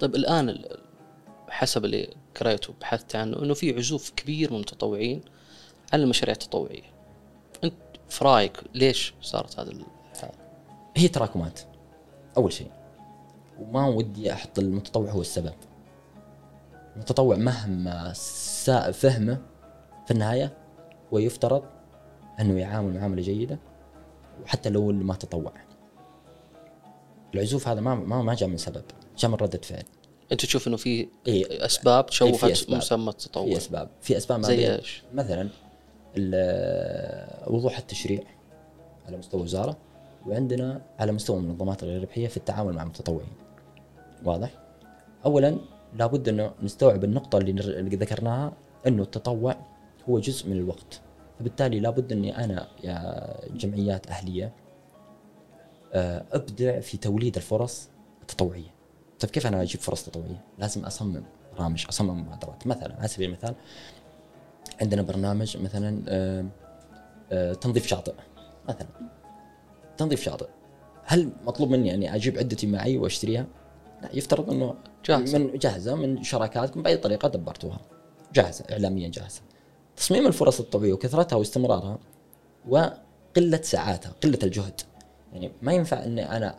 طيب 0.00 0.14
الآن 0.14 0.48
ال- 0.48 0.78
حسب 1.48 1.84
اللي 1.84 2.14
قريته 2.40 2.70
وبحثت 2.70 3.16
عنه 3.16 3.42
إنه 3.42 3.54
في 3.54 3.76
عزوف 3.76 4.10
كبير 4.10 4.50
من 4.50 4.56
المتطوعين 4.56 5.20
على 5.92 6.02
المشاريع 6.02 6.32
التطوعية. 6.32 6.82
أنت 7.64 7.74
في 8.08 8.24
رأيك 8.24 8.60
ليش 8.74 9.14
صارت 9.22 9.58
هذا 9.60 9.70
ال- 9.70 9.84
هي 10.96 11.08
تراكمات 11.08 11.60
أول 12.36 12.52
شيء. 12.52 12.70
وما 13.60 13.86
ودي 13.88 14.32
أحط 14.32 14.58
المتطوع 14.58 15.10
هو 15.10 15.20
السبب. 15.20 15.52
المتطوع 16.94 17.36
مهما 17.36 18.12
ساء 18.64 18.92
فهمه 18.92 19.38
في 20.06 20.10
النهاية 20.10 20.56
هو 21.12 21.18
يفترض 21.18 21.62
أنه 22.40 22.58
يعامل 22.58 22.94
معاملة 22.94 23.22
جيدة 23.22 23.58
وحتى 24.42 24.70
لو 24.70 24.92
ما 24.92 25.14
تطوع 25.14 25.52
العزوف 27.34 27.68
هذا 27.68 27.80
ما 27.80 27.94
ما 27.94 28.22
ما 28.22 28.34
جاء 28.34 28.48
من 28.48 28.56
سبب 28.56 28.84
جاء 29.18 29.30
من 29.30 29.36
ردة 29.36 29.60
فعل 29.62 29.82
أنت 30.32 30.44
تشوف 30.44 30.68
إنه 30.68 30.76
في 30.76 31.08
إيه. 31.26 31.66
أسباب 31.66 32.06
تشوفت 32.06 32.50
أسباب. 32.50 32.76
مسمى 32.76 33.08
التطوع 33.08 33.44
في 33.44 33.56
أسباب 33.56 33.88
في 34.00 34.16
أسباب 34.16 34.40
ما 34.40 34.46
زي 34.46 34.74
إيش؟ 34.74 35.02
مثلا 35.14 35.48
وضوح 37.46 37.78
التشريع 37.78 38.22
على 39.06 39.16
مستوى 39.16 39.40
الوزاره 39.40 39.76
وعندنا 40.26 40.82
على 40.98 41.12
مستوى 41.12 41.38
المنظمات 41.38 41.82
الغير 41.82 42.02
ربحيه 42.02 42.28
في 42.28 42.36
التعامل 42.36 42.72
مع 42.72 42.82
المتطوعين. 42.82 43.32
واضح؟ 44.24 44.50
اولا 45.24 45.58
لابد 45.94 46.28
أنه 46.28 46.52
نستوعب 46.62 47.04
النقطة 47.04 47.38
اللي 47.38 47.50
اللي 47.50 47.96
ذكرناها 47.96 48.52
أنه 48.86 49.02
التطوع 49.02 49.56
هو 50.08 50.18
جزء 50.18 50.48
من 50.48 50.56
الوقت 50.56 51.00
فبالتالي 51.38 51.80
لابد 51.80 52.12
أني 52.12 52.44
أنا 52.44 52.68
يا 52.84 53.34
جمعيات 53.50 54.06
أهلية 54.06 54.52
آه، 55.92 56.24
أبدع 56.32 56.80
في 56.80 56.96
توليد 56.96 57.36
الفرص 57.36 57.88
التطوعية. 58.22 58.74
طيب 59.20 59.30
كيف 59.30 59.46
أنا 59.46 59.62
أجيب 59.62 59.80
فرص 59.80 60.04
تطوعية؟ 60.04 60.44
لازم 60.58 60.84
أصمم 60.84 61.22
برامج 61.56 61.86
أصمم 61.88 62.20
مبادرات 62.20 62.66
مثلا 62.66 62.96
على 62.98 63.08
سبيل 63.08 63.28
المثال 63.28 63.54
عندنا 64.80 65.02
برنامج 65.02 65.56
مثلا 65.56 66.02
آه، 66.08 66.44
آه، 67.32 67.52
تنظيف 67.52 67.86
شاطئ 67.86 68.14
مثلا 68.68 68.88
تنظيف 69.96 70.22
شاطئ 70.22 70.46
هل 71.04 71.32
مطلوب 71.46 71.70
مني 71.70 71.94
أني 71.94 72.14
أجيب 72.14 72.38
عدتي 72.38 72.66
معي 72.66 72.98
وأشتريها؟ 72.98 73.46
لا 74.02 74.08
يفترض 74.14 74.50
أنه 74.50 74.74
جاهزة. 75.04 75.38
من 75.38 75.58
جاهزة 75.58 75.94
من 75.94 76.22
شراكاتكم 76.22 76.82
بأي 76.82 76.96
طريقة 76.96 77.28
دبرتوها. 77.28 77.80
جاهزة 78.34 78.64
اعلاميا 78.72 79.08
جاهزة. 79.08 79.40
تصميم 79.96 80.26
الفرص 80.26 80.60
التطوعيه 80.60 80.92
وكثرتها 80.92 81.36
واستمرارها 81.36 81.98
وقلة 82.68 83.60
ساعاتها 83.62 84.12
قلة 84.22 84.38
الجهد. 84.42 84.80
يعني 85.32 85.52
ما 85.62 85.72
ينفع 85.72 86.04
إني 86.04 86.36
أنا 86.36 86.54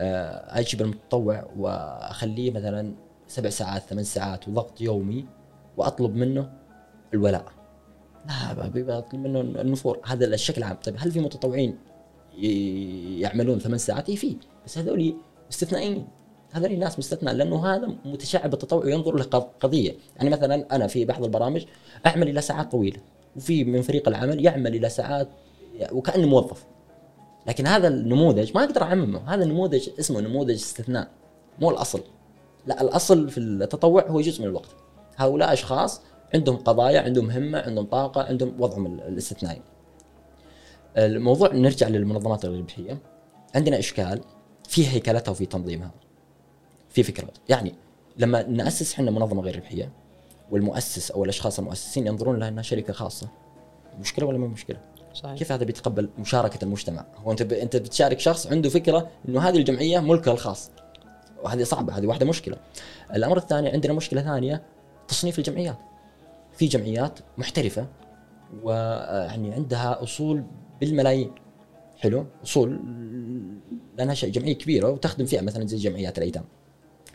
آه، 0.00 0.58
أجيب 0.60 0.80
المتطوع 0.80 1.50
وأخليه 1.56 2.50
مثلا 2.50 2.94
سبع 3.28 3.50
ساعات 3.50 3.82
ثمان 3.82 4.04
ساعات 4.04 4.48
وضغط 4.48 4.80
يومي 4.80 5.26
وأطلب 5.76 6.14
منه 6.14 6.52
الولاء. 7.14 7.52
لا 8.26 8.52
بطلب 8.52 9.20
منه 9.20 9.40
النفور. 9.40 10.00
هذا 10.04 10.26
الشكل 10.26 10.58
العام 10.58 10.76
طيب 10.76 10.96
هل 10.98 11.12
في 11.12 11.20
متطوعين 11.20 11.78
يعملون 13.18 13.58
ثمان 13.58 13.78
ساعات؟ 13.78 14.08
اي 14.08 14.16
في. 14.16 14.36
بس 14.66 14.78
هذول 14.78 15.16
مستثنائين 15.50 16.08
هذول 16.52 16.72
الناس 16.72 16.98
مستثنى 16.98 17.32
لأنه 17.32 17.66
هذا 17.66 17.88
متشعب 18.04 18.52
التطوع 18.54 18.84
وينظر 18.84 19.16
له 19.16 19.24
قض- 19.24 19.48
قضيه 19.60 19.94
يعني 20.16 20.30
مثلا 20.30 20.76
أنا 20.76 20.86
في 20.86 21.04
بعض 21.04 21.24
البرامج 21.24 21.64
أعمل 22.06 22.28
إلى 22.28 22.40
ساعات 22.40 22.72
طويلة 22.72 22.98
وفي 23.36 23.64
من 23.64 23.82
فريق 23.82 24.08
العمل 24.08 24.44
يعمل 24.44 24.74
إلى 24.74 24.88
ساعات 24.88 25.28
وكانه 25.92 26.26
موظف. 26.26 26.64
لكن 27.46 27.66
هذا 27.66 27.88
النموذج 27.88 28.52
ما 28.54 28.64
أقدر 28.64 28.82
أعممه. 28.82 29.34
هذا 29.34 29.44
النموذج 29.44 29.88
اسمه 29.98 30.20
نموذج 30.20 30.50
استثناء 30.50 31.08
مو 31.60 31.70
الأصل. 31.70 32.00
لا 32.66 32.82
الأصل 32.82 33.28
في 33.30 33.38
التطوع 33.38 34.06
هو 34.06 34.20
جزء 34.20 34.42
من 34.42 34.48
الوقت. 34.48 34.68
هؤلاء 35.16 35.52
أشخاص 35.52 36.00
عندهم 36.34 36.56
قضايا 36.56 37.00
عندهم 37.00 37.30
همة 37.30 37.58
عندهم 37.58 37.84
طاقة 37.86 38.22
عندهم 38.22 38.54
وضعهم 38.58 38.86
ال- 38.86 39.00
الاستثنائي. 39.00 39.62
الموضوع 40.96 41.54
نرجع 41.54 41.88
للمنظمات 41.88 42.44
الغير 42.44 42.64
عندنا 43.54 43.78
إشكال 43.78 44.20
في 44.68 44.88
هيكلتها 44.88 45.30
وفي 45.32 45.46
تنظيمها. 45.46 45.90
في 46.90 47.02
فكرات 47.02 47.38
يعني 47.48 47.74
لما 48.16 48.42
نأسس 48.42 48.94
إحنا 48.94 49.10
منظمة 49.10 49.42
غير 49.42 49.56
ربحية 49.56 49.92
والمؤسس 50.50 51.10
أو 51.10 51.24
الأشخاص 51.24 51.58
المؤسسين 51.58 52.06
ينظرون 52.06 52.38
لها 52.38 52.48
إنها 52.48 52.62
شركة 52.62 52.92
خاصة 52.92 53.28
مشكلة 54.00 54.26
ولا 54.26 54.38
ما 54.38 54.46
مشكلة؟ 54.46 54.78
صحيح 55.14 55.38
كيف 55.38 55.52
هذا 55.52 55.64
بيتقبل 55.64 56.08
مشاركة 56.18 56.64
المجتمع؟ 56.64 57.04
هو 57.16 57.32
أنت 57.32 57.42
ب... 57.42 57.52
أنت 57.52 57.76
بتشارك 57.76 58.20
شخص 58.20 58.46
عنده 58.46 58.68
فكرة 58.68 59.08
إنه 59.28 59.40
هذه 59.40 59.56
الجمعية 59.56 60.00
ملكها 60.00 60.32
الخاص. 60.32 60.70
وهذه 61.42 61.62
صعبة 61.62 61.98
هذه 61.98 62.06
واحدة 62.06 62.26
مشكلة. 62.26 62.56
الأمر 63.14 63.36
الثاني 63.36 63.68
عندنا 63.68 63.92
مشكلة 63.92 64.22
ثانية 64.22 64.62
تصنيف 65.08 65.38
الجمعيات. 65.38 65.78
في 66.52 66.66
جمعيات 66.66 67.18
محترفة 67.38 67.86
ويعني 68.62 69.52
عندها 69.52 70.02
أصول 70.02 70.44
بالملايين. 70.80 71.30
حلو؟ 71.98 72.26
أصول 72.44 72.80
لأنها 73.98 74.14
شيء 74.14 74.30
جمعية 74.30 74.54
كبيرة 74.54 74.90
وتخدم 74.90 75.26
فئة 75.26 75.40
مثلا 75.40 75.66
زي 75.66 75.76
جمعيات 75.76 76.18
الأيتام. 76.18 76.44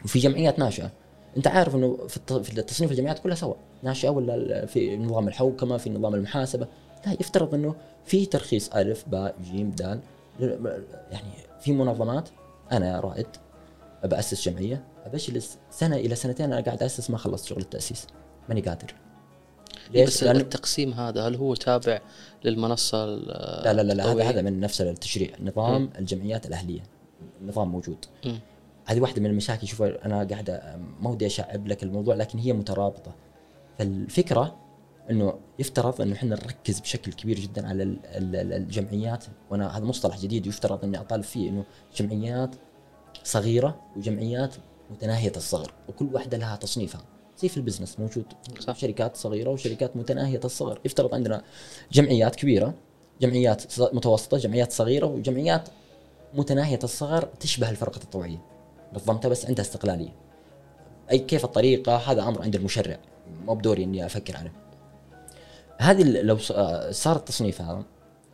وفي 0.06 0.20
جمعيات 0.20 0.60
ناشئة. 0.60 0.92
أنت 1.38 1.48
عارف 1.48 1.76
إنه 1.76 1.98
في 2.08 2.18
الت- 2.18 2.34
في 2.34 2.62
تصنيف 2.62 2.92
الجمعيات 2.92 3.20
كلها 3.20 3.36
سوا. 3.36 3.54
ناشئة 3.84 4.10
ولا 4.10 4.66
في 4.66 4.98
نظام 4.98 5.28
الحوكمه 5.28 5.78
في 5.78 5.90
نظام 5.90 6.16
المحاسبة. 6.16 6.68
لا 7.06 7.12
يفترض 7.12 7.54
إنه 7.54 7.76
في 8.06 8.26
ترخيص 8.26 8.70
ألف 8.70 9.04
باء 9.08 9.36
جيم 9.44 9.72
دال. 9.72 10.00
يعني 11.12 11.34
في 11.62 11.72
منظمات. 11.72 12.30
أنا 12.72 13.00
رائد 13.00 13.28
بأسس 14.04 14.50
جمعية. 14.50 14.84
بجلس 15.14 15.58
سنة 15.72 15.96
إلى 15.96 16.16
سنتين 16.16 16.54
أنا 16.54 16.62
قاعد 16.62 16.84
أسس 16.84 17.10
ما 17.10 17.18
خلصت 17.18 17.46
شغل 17.46 17.62
التأسيس. 17.62 18.08
ماني 18.50 18.62
قادر. 18.62 18.94
إيه 19.96 20.06
بس 20.06 20.14
ليش؟ 20.14 20.24
لأن 20.24 20.36
التقسيم 20.36 20.94
هذا 20.94 21.28
هل 21.28 21.36
هو 21.36 21.56
تابع 21.56 22.00
للمنصة 22.44 23.06
لا 23.06 23.74
لا 23.74 23.82
لا, 23.82 23.94
لا 23.94 24.12
هذا؟ 24.12 24.24
هذا 24.24 24.42
من 24.42 24.60
نفس 24.60 24.82
التشريع. 24.82 25.30
نظام 25.40 25.90
الجمعيات 26.00 26.46
الأهلية. 26.46 26.84
نظام 27.46 27.68
موجود. 27.72 28.06
مم. 28.26 28.40
هذه 28.86 29.02
واحدة 29.02 29.22
من 29.22 29.28
المشاكل. 29.28 29.68
شوف 29.68 29.82
أنا 29.82 30.24
قاعد 30.24 30.62
ما 31.00 31.10
ودي 31.10 31.26
أشعب 31.26 31.68
لك 31.68 31.84
الموضوع 31.84 32.16
لكن 32.16 32.40
هي 32.40 32.54
مترابطة. 32.54 33.16
فالفكرة 33.78 34.56
إنه 35.10 35.34
يفترض 35.60 36.02
إنه 36.02 36.14
إحنا 36.14 36.30
نركز 36.36 36.80
بشكل 36.80 37.14
كبير 37.14 37.40
جدا 37.40 37.68
على 37.68 37.84
ال- 37.84 38.06
ال- 38.06 38.36
ال- 38.36 38.54
الجمعيات. 38.54 39.26
وأنا 39.52 39.78
هذا 39.78 39.86
مصطلح 39.86 40.20
جديد 40.20 40.48
يفترض 40.48 40.84
إني 40.84 41.00
أطالب 41.00 41.24
فيه 41.24 41.50
إنه 41.50 41.64
جمعيات 41.96 42.56
صغيرة 43.24 43.82
وجمعيات 43.98 44.56
متناهية 44.92 45.32
الصغر 45.36 45.74
وكل 45.90 46.10
واحدة 46.14 46.38
لها 46.38 46.56
تصنيفها. 46.56 47.02
زي 47.38 47.50
في 47.50 47.58
البزنس 47.58 48.00
موجود 48.00 48.26
صح. 48.60 48.76
شركات 48.76 49.16
صغيرة 49.18 49.50
وشركات 49.50 49.98
متناهية 49.98 50.40
الصغر. 50.46 50.80
يفترض 50.86 51.14
عندنا 51.16 51.44
جمعيات 51.92 52.36
كبيرة 52.36 52.74
جمعيات 53.22 53.64
متوسطة 53.80 54.38
جمعيات 54.38 54.72
صغيرة 54.72 55.06
وجمعيات 55.06 55.70
متناهية 56.34 56.80
الصغر 56.84 57.24
تشبه 57.40 57.70
الفرقة 57.70 57.96
التطوعيه 57.96 58.53
نظمتها 58.96 59.30
بس 59.30 59.46
عندها 59.46 59.66
استقلالية. 59.66 60.16
أي 61.12 61.20
كيف 61.20 61.46
الطريقة 61.46 61.96
هذا 61.96 62.24
أمر 62.24 62.42
عند 62.42 62.56
المشرع. 62.56 62.98
مو 63.46 63.56
بدوري 63.56 63.84
إني 63.84 64.06
أفكر 64.06 64.38
عليه. 64.38 64.54
هذه 65.78 66.04
لو 66.04 66.38
آه، 66.52 66.92
صار 66.92 67.16
التصنيف 67.16 67.62
هذا 67.62 67.84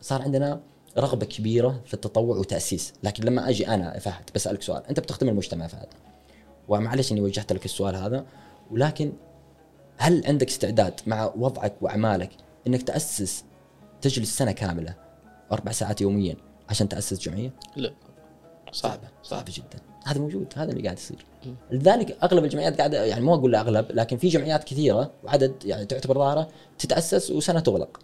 صار 0.00 0.22
عندنا 0.22 0.60
رغبة 0.98 1.26
كبيرة 1.26 1.80
في 1.86 1.94
التطوع 1.94 2.36
وتأسيس. 2.36 2.94
لكن 3.02 3.24
لما 3.24 3.48
أجي 3.48 3.68
أنا 3.68 3.98
فهد 3.98 4.30
بسألك 4.34 4.62
سؤال. 4.62 4.86
أنت 4.86 5.00
بتخدم 5.00 5.28
المجتمع 5.28 5.66
فهد. 5.66 5.88
ومعلش 6.68 7.12
إني 7.12 7.20
وجهت 7.20 7.52
لك 7.52 7.64
السؤال 7.64 7.96
هذا. 7.96 8.26
ولكن 8.70 9.12
هل 9.96 10.26
عندك 10.26 10.48
استعداد 10.48 11.00
مع 11.06 11.32
وضعك 11.36 11.74
وأعمالك 11.80 12.30
إنك 12.66 12.82
تأسس 12.82 13.44
تجلس 14.00 14.38
سنة 14.38 14.52
كاملة 14.52 14.94
أربع 15.52 15.72
ساعات 15.72 16.00
يوميا 16.00 16.36
عشان 16.68 16.88
تأسس 16.88 17.18
جمعية؟ 17.18 17.52
لا. 17.76 17.92
صعبة 18.72 19.08
صعبة. 19.22 19.52
جدا. 19.52 19.89
هذا 20.04 20.20
موجود 20.20 20.46
هذا 20.56 20.72
اللي 20.72 20.82
قاعد 20.82 20.98
يصير. 20.98 21.24
لذلك 21.70 22.16
أغلب 22.22 22.44
الجمعيات 22.44 22.78
قاعدة 22.78 23.04
يعني 23.04 23.24
مو 23.24 23.34
أقول 23.34 23.54
أغلب 23.54 23.86
لكن 23.90 24.16
في 24.16 24.28
جمعيات 24.28 24.64
كثيرة 24.64 25.10
وعدد 25.24 25.52
يعني 25.64 25.84
تعتبر 25.84 26.14
ظاهرة 26.14 26.48
تتأسس 26.78 27.30
وسنة 27.30 27.60
تغلق. 27.60 28.00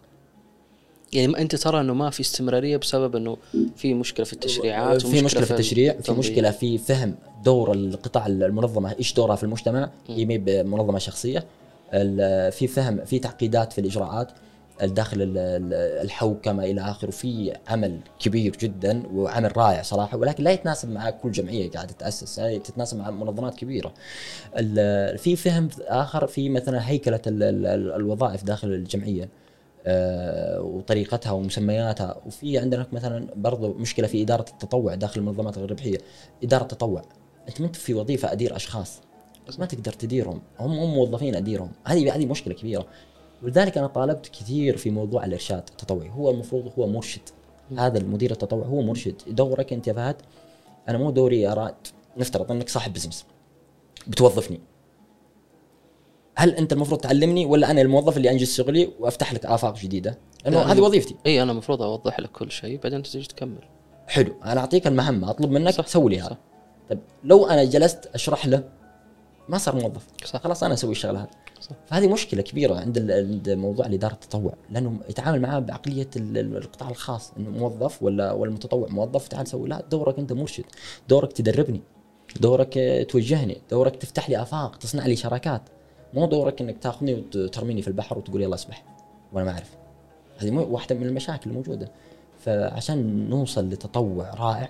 يعني 1.12 1.38
أنت 1.38 1.56
ترى 1.56 1.80
إنه 1.80 1.94
ما 1.94 2.11
في 2.11 2.20
استمرارية 2.20 2.76
بسبب 2.76 3.16
إنه 3.16 3.37
في 3.76 3.94
مشكلة 3.94 4.26
في 4.26 4.32
التشريعات 4.32 5.02
في 5.02 5.22
مشكلة 5.22 5.44
في 5.44 5.50
التشريع 5.50 6.00
في. 6.00 6.12
مشكلة 6.12 6.50
في 6.50 6.78
فهم 6.78 7.14
دور 7.44 7.72
القطاع 7.72 8.26
المنظمة 8.26 8.94
إيش 8.98 9.14
دورها 9.14 9.37
في 9.37 9.42
المجتمع 9.42 9.90
هي 10.09 10.24
مي 10.24 10.38
بمنظمة 10.38 10.98
شخصية. 10.98 11.44
في 12.50 12.66
فهم 12.66 13.04
في 13.04 13.18
تعقيدات 13.18 13.72
في 13.72 13.80
الإجراءات. 13.80 14.32
داخل 14.82 15.22
ال- 15.22 15.38
ال- 15.38 15.74
الحوكمه 16.04 16.64
إلى 16.64 16.80
آخره 16.80 17.10
في 17.10 17.52
عمل 17.68 18.00
كبير 18.20 18.56
جدا 18.56 19.02
وعمل 19.12 19.56
رائع 19.56 19.82
صراحة 19.82 20.16
ولكن 20.18 20.44
لا 20.44 20.50
يتناسب 20.50 20.90
مع 20.90 21.10
كل 21.10 21.30
جمعية 21.32 21.70
قاعدة 21.70 21.92
تتاسس 21.92 22.38
يعني 22.38 22.58
تتناسب 22.58 22.98
مع 22.98 23.10
منظمات 23.10 23.54
كبيرة. 23.54 23.92
في 25.16 25.36
فهم 25.36 25.68
آخر 25.80 26.26
في 26.26 26.48
مثلا 26.48 26.88
هيكلة 26.88 27.20
ال- 27.26 27.42
ال- 27.42 27.66
ال- 27.66 27.92
الوظائف 27.92 28.44
داخل 28.44 28.68
الجمعية. 28.68 29.28
آه، 29.88 30.60
وطريقتها 30.60 31.32
ومسمياتها 31.32 32.16
وفي 32.26 32.58
عندنا 32.58 32.86
مثلا 32.92 33.26
برضو 33.36 33.72
مشكلة 33.74 34.06
في 34.06 34.22
إدارة 34.22 34.44
التطوع 34.52 34.94
داخل 34.94 35.20
المنظمات 35.20 35.56
الغير 35.56 35.70
ربحيه 35.70 35.98
إدارة 36.44 36.62
التطوع 36.62 37.02
أنت 37.48 37.60
ما 37.60 37.66
أنت 37.66 37.76
في 37.76 37.94
وظيفة 37.94 38.32
أدير 38.32 38.56
أشخاص 38.56 39.00
ما 39.58 39.66
تقدر 39.66 39.92
تديرهم 39.92 40.42
هم 40.60 40.72
هم 40.72 40.94
موظفين 40.94 41.34
أديرهم 41.36 41.70
هذه 41.84 42.16
هذه 42.16 42.26
مشكلة 42.26 42.54
كبيرة 42.54 42.86
ولذلك 43.42 43.79
أنا 43.79 43.87
طالبت 43.87 44.29
كثير 44.29 44.77
في 44.77 44.90
موضوع 44.90 45.25
الإرشاد 45.25 45.62
التطوعي. 45.70 46.11
هو 46.11 46.31
المفروض 46.31 46.72
هو 46.79 46.87
مرشد. 46.87 47.20
هذا 47.79 47.99
المدير 47.99 48.31
التطوع 48.31 48.64
هو 48.66 48.83
مرشد. 48.83 49.22
دورك 49.27 49.72
أنت 49.72 49.87
يا 49.87 49.92
فهد. 49.92 50.16
أنا 50.88 50.99
مو 50.99 51.11
دوري 51.11 51.49
اراد 51.49 51.75
نفترض 52.16 52.53
أنك 52.53 52.68
صاحب 52.68 52.92
business 52.92 53.26
بتوظفني. 54.07 54.61
هل 56.38 56.51
أنت 56.51 56.72
المفروض 56.72 57.01
تعلمني 57.01 57.46
ولا 57.46 57.70
أنا 57.70 57.81
الموظف 57.81 58.16
اللي 58.16 58.31
أنجز 58.31 58.55
شغلي 58.55 58.92
وأفتح 59.01 59.33
لك 59.33 59.46
آفاق 59.46 59.79
جديدة؟ 59.79 60.18
لأنه 60.44 60.59
يعني- 60.59 60.72
هذه 60.72 60.81
وظيفتي. 60.81 61.16
إي 61.27 61.42
أنا 61.42 61.53
المفروض 61.53 61.83
أوضح 61.83 62.20
لك 62.20 62.31
كل 62.31 62.51
شيء 62.51 62.81
بعدين 62.81 62.96
انت 62.99 63.07
تجي 63.07 63.27
تكمل. 63.29 63.64
حلو. 64.09 64.35
أنا 64.44 64.61
أعطيك 64.61 64.87
المهمة. 64.87 65.31
أطلب 65.31 65.51
منك 65.51 65.70
صح، 65.70 65.87
سوي 65.87 66.11
لي. 66.11 66.20
هذا. 66.20 66.37
طيب 66.90 66.99
لو 67.25 67.46
أنا 67.46 67.64
جلست 67.64 68.11
أشرح 68.14 68.46
له 68.46 68.64
ما 69.49 69.59
صار 69.59 69.75
موظف. 69.75 70.07
صح. 70.25 70.40
خلاص 70.42 70.62
أنا 70.62 70.75
أسوي 70.75 70.90
الشغلة 70.92 71.20
هذه. 71.20 71.31
صح. 71.70 71.76
فهذه 71.87 72.09
مشكلة 72.12 72.42
كبيرة 72.42 72.74
عند 72.74 73.50
موضوع 73.50 73.87
الاداره 73.87 74.12
التطوع 74.12 74.55
لأنه 74.70 75.00
يتعامل 75.09 75.40
معاه 75.42 75.59
بعقلية 75.59 76.09
ال- 76.16 76.38
ال- 76.38 76.57
القطاع 76.57 76.90
الخاص 76.90 77.33
إنه 77.38 77.50
موظف 77.50 78.02
ولا 78.02 78.33
ولا 78.33 78.48
المتطوع 78.50 78.88
موظف 78.88 79.29
تعال 79.29 79.46
سوي 79.46 79.68
لا 79.68 79.83
دورك 79.90 80.18
أنت 80.18 80.33
مرشد 80.33 80.64
دورك 81.09 81.33
تدربني 81.33 81.81
دورك 82.40 82.79
توجهني 83.11 83.59
دورك 83.70 83.96
تفتح 83.96 84.31
لي 84.31 84.42
آفاق 84.42 84.76
تصنع 84.76 85.07
لي 85.07 85.16
شراكات. 85.16 85.62
مو 86.14 86.26
دورك 86.26 86.61
إنك 86.61 86.79
تأخذني 86.79 87.14
وترميني 87.14 87.83
في 87.83 87.88
البحر 87.88 88.18
وتقول 88.18 88.42
يلا 88.42 88.55
اسبح 88.55 88.85
وأنا 89.33 89.44
ما 89.44 89.52
أعرف. 89.52 89.76
هذه 90.38 90.50
واحدة 90.50 90.94
من 90.94 91.07
المشاكل 91.07 91.50
الموجودة. 91.50 91.90
فعشان 92.38 93.29
نوصل 93.31 93.68
لتطوع 93.68 94.35
رائع 94.35 94.68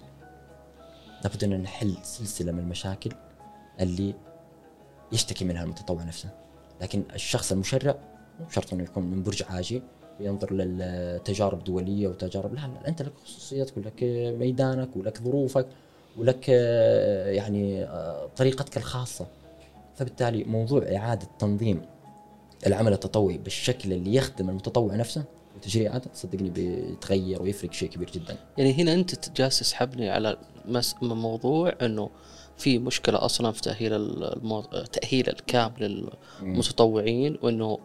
لابد 1.24 1.44
أن 1.44 1.62
نحل 1.62 1.96
سلسلة 2.02 2.52
من 2.52 2.58
المشاكل 2.58 3.10
اللي 3.80 4.14
يشتكي 5.12 5.44
منها 5.44 5.64
المتطوع 5.64 6.02
نفسه. 6.02 6.28
لكن 6.80 7.02
الشخص 7.14 7.52
المشرع 7.52 7.94
مو 8.40 8.46
شرط 8.50 8.72
إنه 8.72 8.82
يكون 8.82 9.02
من 9.02 9.22
برج 9.22 9.42
عاجي 9.50 9.82
وينظر 10.20 10.52
للتجارب 10.52 11.64
دوليه 11.64 12.08
وتجارب 12.08 12.54
لا 12.54 12.60
لا 12.60 12.88
أنت 12.88 13.02
لك 13.02 13.12
خصوصيتك 13.24 13.76
ولك 13.76 14.02
ميدانك 14.38 14.96
ولك 14.96 15.22
ظروفك 15.22 15.66
ولك 16.16 16.46
آه، 16.48 17.30
يعني 17.30 17.84
آه، 17.84 18.28
طريقتك 18.36 18.76
الخاصة 18.76 19.26
فبالتالي 19.96 20.44
موضوع 20.44 20.82
إعادة 20.96 21.28
تنظيم 21.38 21.82
العمل 22.66 22.92
التطوعي 22.92 23.38
بالشكل 23.38 23.92
اللي 23.92 24.14
يخدم 24.14 24.50
المتطوع 24.50 24.94
نفسه 24.94 25.24
وتشريعاته 25.56 26.10
صدقني 26.14 26.50
بيتغير 26.50 27.42
ويفرق 27.42 27.72
شيء 27.72 27.88
كبير 27.88 28.10
جدا 28.10 28.36
يعني 28.58 28.74
هنا 28.74 28.92
أنت 28.94 29.38
جالس 29.40 29.58
تسحبني 29.58 30.10
على. 30.10 30.36
موضوع 31.02 31.74
إنه 31.82 32.10
في 32.58 32.78
مشكلة 32.78 33.24
أصلا 33.24 33.52
في 33.52 33.60
تأهيل 33.60 33.92
المو... 33.92 34.60
تأهيل 34.92 35.28
الكامل 35.28 36.08
للمتطوعين 36.42 37.38
وإنه 37.42 37.78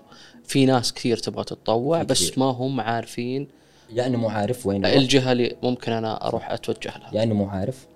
في 0.44 0.66
ناس 0.66 0.94
كثير 0.94 1.18
تبغى 1.18 1.44
تتطوع 1.44 2.04
بس 2.04 2.30
كثير. 2.30 2.40
ما 2.40 2.46
هم 2.46 2.82
عارفين 2.82 3.48
يا 3.90 4.08
انه 4.08 4.18
مو 4.18 4.30
عارف 4.30 4.68
وين 4.68 4.86
الجهة 4.86 5.32
اللي 5.32 5.58
ممكن 5.64 5.92
أنا 5.92 6.28
أروح 6.28 6.52
أتوجه 6.52 6.98
لها. 6.98 7.16
يا 7.16 7.24
انه 7.24 7.34
مو 7.34 7.46
عارف. 7.46 7.88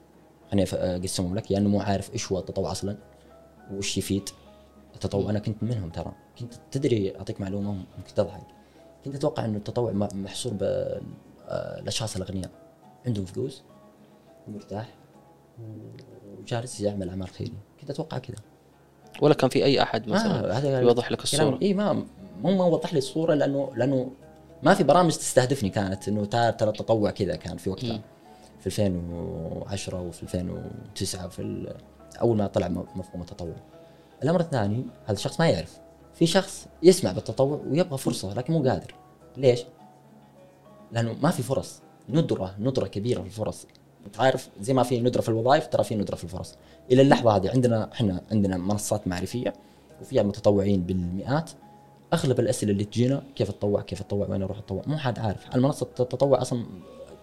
خليني 0.51 0.69
اقسمهم 0.73 1.35
لك. 1.35 1.51
يا 1.51 1.57
انه 1.57 1.69
مو 1.69 1.79
عارف 1.79 2.13
إيش 2.13 2.31
هو 2.31 2.39
التطوع 2.39 2.71
أصلا؟ 2.71 2.97
وش 3.71 3.97
يفيد 3.97 4.29
التطوع؟ 4.95 5.29
أنا 5.29 5.39
كنت 5.39 5.63
منهم 5.63 5.89
ترى. 5.89 6.13
كنت 6.39 6.53
تدري 6.71 7.17
أعطيك 7.17 7.41
معلومة 7.41 7.71
ممكن 7.71 8.13
تضحك. 8.15 8.47
كنت 9.05 9.15
أتوقع 9.15 9.45
إنه 9.45 9.57
التطوع 9.57 9.91
محصور 9.91 10.53
بالاشخاص 10.53 12.15
الأغنياء. 12.15 12.51
عندهم 13.05 13.25
فلوس 13.25 13.63
ومرتاح 14.47 14.89
وجالس 16.39 16.81
يعمل 16.81 17.09
أعمال 17.09 17.27
خيريه 17.27 17.53
كنت 17.81 17.89
أتوقع 17.89 18.17
كذا 18.17 18.35
ولا 19.21 19.33
كان 19.33 19.49
في 19.49 19.63
أي 19.65 19.81
أحد 19.81 20.07
مثلا 20.09 20.57
هذا 20.57 20.81
يوضح 20.81 21.11
لك 21.11 21.23
الصورة 21.23 21.59
اي 21.61 21.73
ما 21.73 21.93
مو 22.43 22.57
ما 22.57 22.65
وضح 22.65 22.93
لي 22.93 22.97
الصورة 22.97 23.33
لأنه 23.33 23.71
لأنه 23.75 24.11
ما 24.63 24.73
في 24.73 24.83
برامج 24.83 25.11
تستهدفني 25.11 25.69
كانت 25.69 26.07
إنه 26.07 26.25
ترى 26.25 26.69
التطوع 26.69 27.11
كذا 27.11 27.35
كان 27.35 27.57
في 27.57 27.69
وقتها 27.69 27.93
مم. 27.93 28.01
في 28.59 28.67
2010 28.67 30.01
وفي 30.01 30.23
2009 30.23 31.27
في 31.27 31.73
أول 32.21 32.37
ما 32.37 32.47
طلع 32.47 32.67
م- 32.67 32.85
مفهوم 32.95 33.21
التطوع. 33.21 33.55
الأمر 34.23 34.39
الثاني 34.39 34.83
هذا 35.05 35.13
الشخص 35.17 35.39
ما 35.39 35.49
يعرف 35.49 35.77
في 36.13 36.25
شخص 36.25 36.67
يسمع 36.83 37.11
بالتطوع 37.11 37.61
ويبغى 37.69 37.97
فرصة 37.97 38.33
لكن 38.33 38.53
مو 38.53 38.63
قادر. 38.69 38.95
ليش؟ 39.37 39.63
لأنه 40.91 41.15
ما 41.23 41.31
في 41.31 41.43
فرص 41.43 41.81
ندره 42.09 42.55
ندرة 42.59 42.87
كبيرة 42.87 43.19
في 43.21 43.25
الفرص. 43.27 43.65
أنت 44.05 44.19
عارف 44.19 44.49
زي 44.61 44.73
ما 44.73 44.83
في 44.83 45.01
ندرة 45.01 45.21
في 45.21 45.29
الوظائف 45.29 45.67
ترى 45.67 45.83
في 45.83 45.95
ندرة 45.95 46.15
في 46.15 46.23
الفرص. 46.23 46.55
إلى 46.91 47.01
اللحظة 47.01 47.35
هذه 47.35 47.49
عندنا 47.49 47.91
إحنا 47.93 48.21
عندنا 48.31 48.57
منصات 48.57 49.07
معرفية 49.07 49.53
وفيها 50.01 50.23
متطوعين 50.23 50.81
بالمئات. 50.81 51.51
أغلب 52.13 52.39
الأسئلة 52.39 52.71
اللي 52.71 52.83
تجينا 52.85 53.23
كيف 53.35 53.49
اتطوع 53.49 53.81
كيف 53.81 54.01
اتطوع 54.01 54.27
وين 54.27 54.41
أروح 54.43 54.57
اتطوع 54.57 54.81
مو 54.87 54.97
حد 54.97 55.19
عارف. 55.19 55.55
المنصة 55.55 55.83
التطوع 55.99 56.41
أصلا 56.41 56.65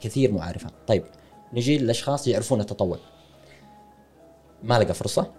كثير 0.01 0.33
مو 0.33 0.39
عارفها. 0.39 0.71
طيب 0.87 1.05
نجي 1.53 1.79
لاشخاص 1.79 2.29
يعرفون 2.29 2.61
التطوع. 2.61 2.99
ما 4.63 4.79
لقى 4.79 4.95
فرصة. 4.95 5.31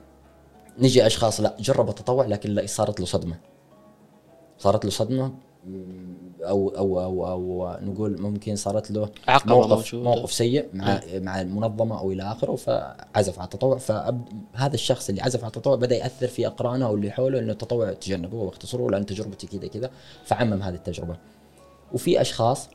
نجي 0.80 1.06
أشخاص 1.06 1.42
لا 1.42 1.56
جرب 1.60 1.90
التطوع 1.90 2.26
لكن 2.26 2.50
لا 2.50 2.66
صارت 2.66 3.00
له 3.00 3.06
صدمة. 3.06 3.40
صارت 4.58 4.86
له 4.86 4.92
صدمة. 4.92 5.34
أو 6.44 6.70
أو 6.70 7.02
أو 7.04 7.28
أو 7.28 7.78
نقول 7.82 8.22
ممكن 8.22 8.56
صارت 8.56 8.92
له 8.92 9.10
موقف 9.46 9.70
موجودة. 9.70 10.04
موقف 10.04 10.34
سيء 10.34 10.70
مع 10.74 11.00
مع 11.14 11.42
المنظمة 11.42 12.00
أو 12.00 12.12
إلى 12.12 12.24
آخره 12.24 12.56
فعزف 12.56 13.40
على 13.40 13.46
التطوع. 13.46 13.78
فهذا 13.78 14.74
الشخص 14.74 15.10
اللي 15.10 15.22
عزف 15.22 15.40
على 15.40 15.48
التطوع 15.48 15.76
بدأ 15.76 15.96
يأثر 15.96 16.28
في 16.28 16.48
أقرانه 16.48 16.86
أو 16.86 16.96
اللي 16.96 17.12
حوله 17.12 17.40
إنه 17.40 17.52
التطوع 17.52 17.94
تجنبه 17.94 18.38
واختصروه 18.38 18.92
لأن 18.92 19.06
تجربتي 19.06 19.48
كذا 19.48 19.68
كذا 19.68 19.90
فعمم 20.26 20.62
هذه 20.62 20.76
التجربة. 20.76 21.18
وفي 21.94 22.22
أشخاص 22.22 22.70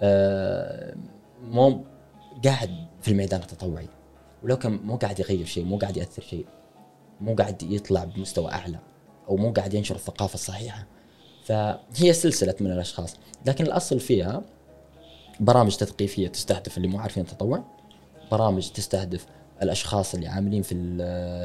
آه، 0.00 0.94
مو 1.50 1.84
قاعد 2.44 2.70
في 3.02 3.10
الميدان 3.10 3.40
التطوعي 3.40 3.88
ولو 4.42 4.56
كان 4.56 4.80
مو 4.84 4.96
قاعد 4.96 5.20
يغير 5.20 5.46
شيء 5.46 5.64
مو 5.64 5.78
قاعد 5.78 5.96
يأثر 5.96 6.22
شيء 6.22 6.46
مو 7.20 7.34
قاعد 7.34 7.62
يطلع 7.62 8.04
بمستوى 8.04 8.52
أعلى 8.52 8.78
أو 9.28 9.36
مو 9.36 9.52
قاعد 9.52 9.74
ينشر 9.74 9.94
الثقافة 9.94 10.34
الصحيحة. 10.34 10.86
فهي 11.44 12.12
سلسلة 12.12 12.54
من 12.60 12.72
الأشخاص. 12.72 13.16
لكن 13.46 13.64
الأصل 13.64 14.00
فيها 14.00 14.42
برامج 15.40 15.76
تثقيفية 15.76 16.28
تستهدف 16.28 16.76
اللي 16.76 16.88
مو 16.88 16.98
عارفين 16.98 17.22
التطوع 17.22 17.64
برامج 18.32 18.68
تستهدف 18.70 19.26
الأشخاص 19.62 20.14
اللي 20.14 20.26
عاملين 20.26 20.62
في 20.62 20.72
ال- 20.74 21.00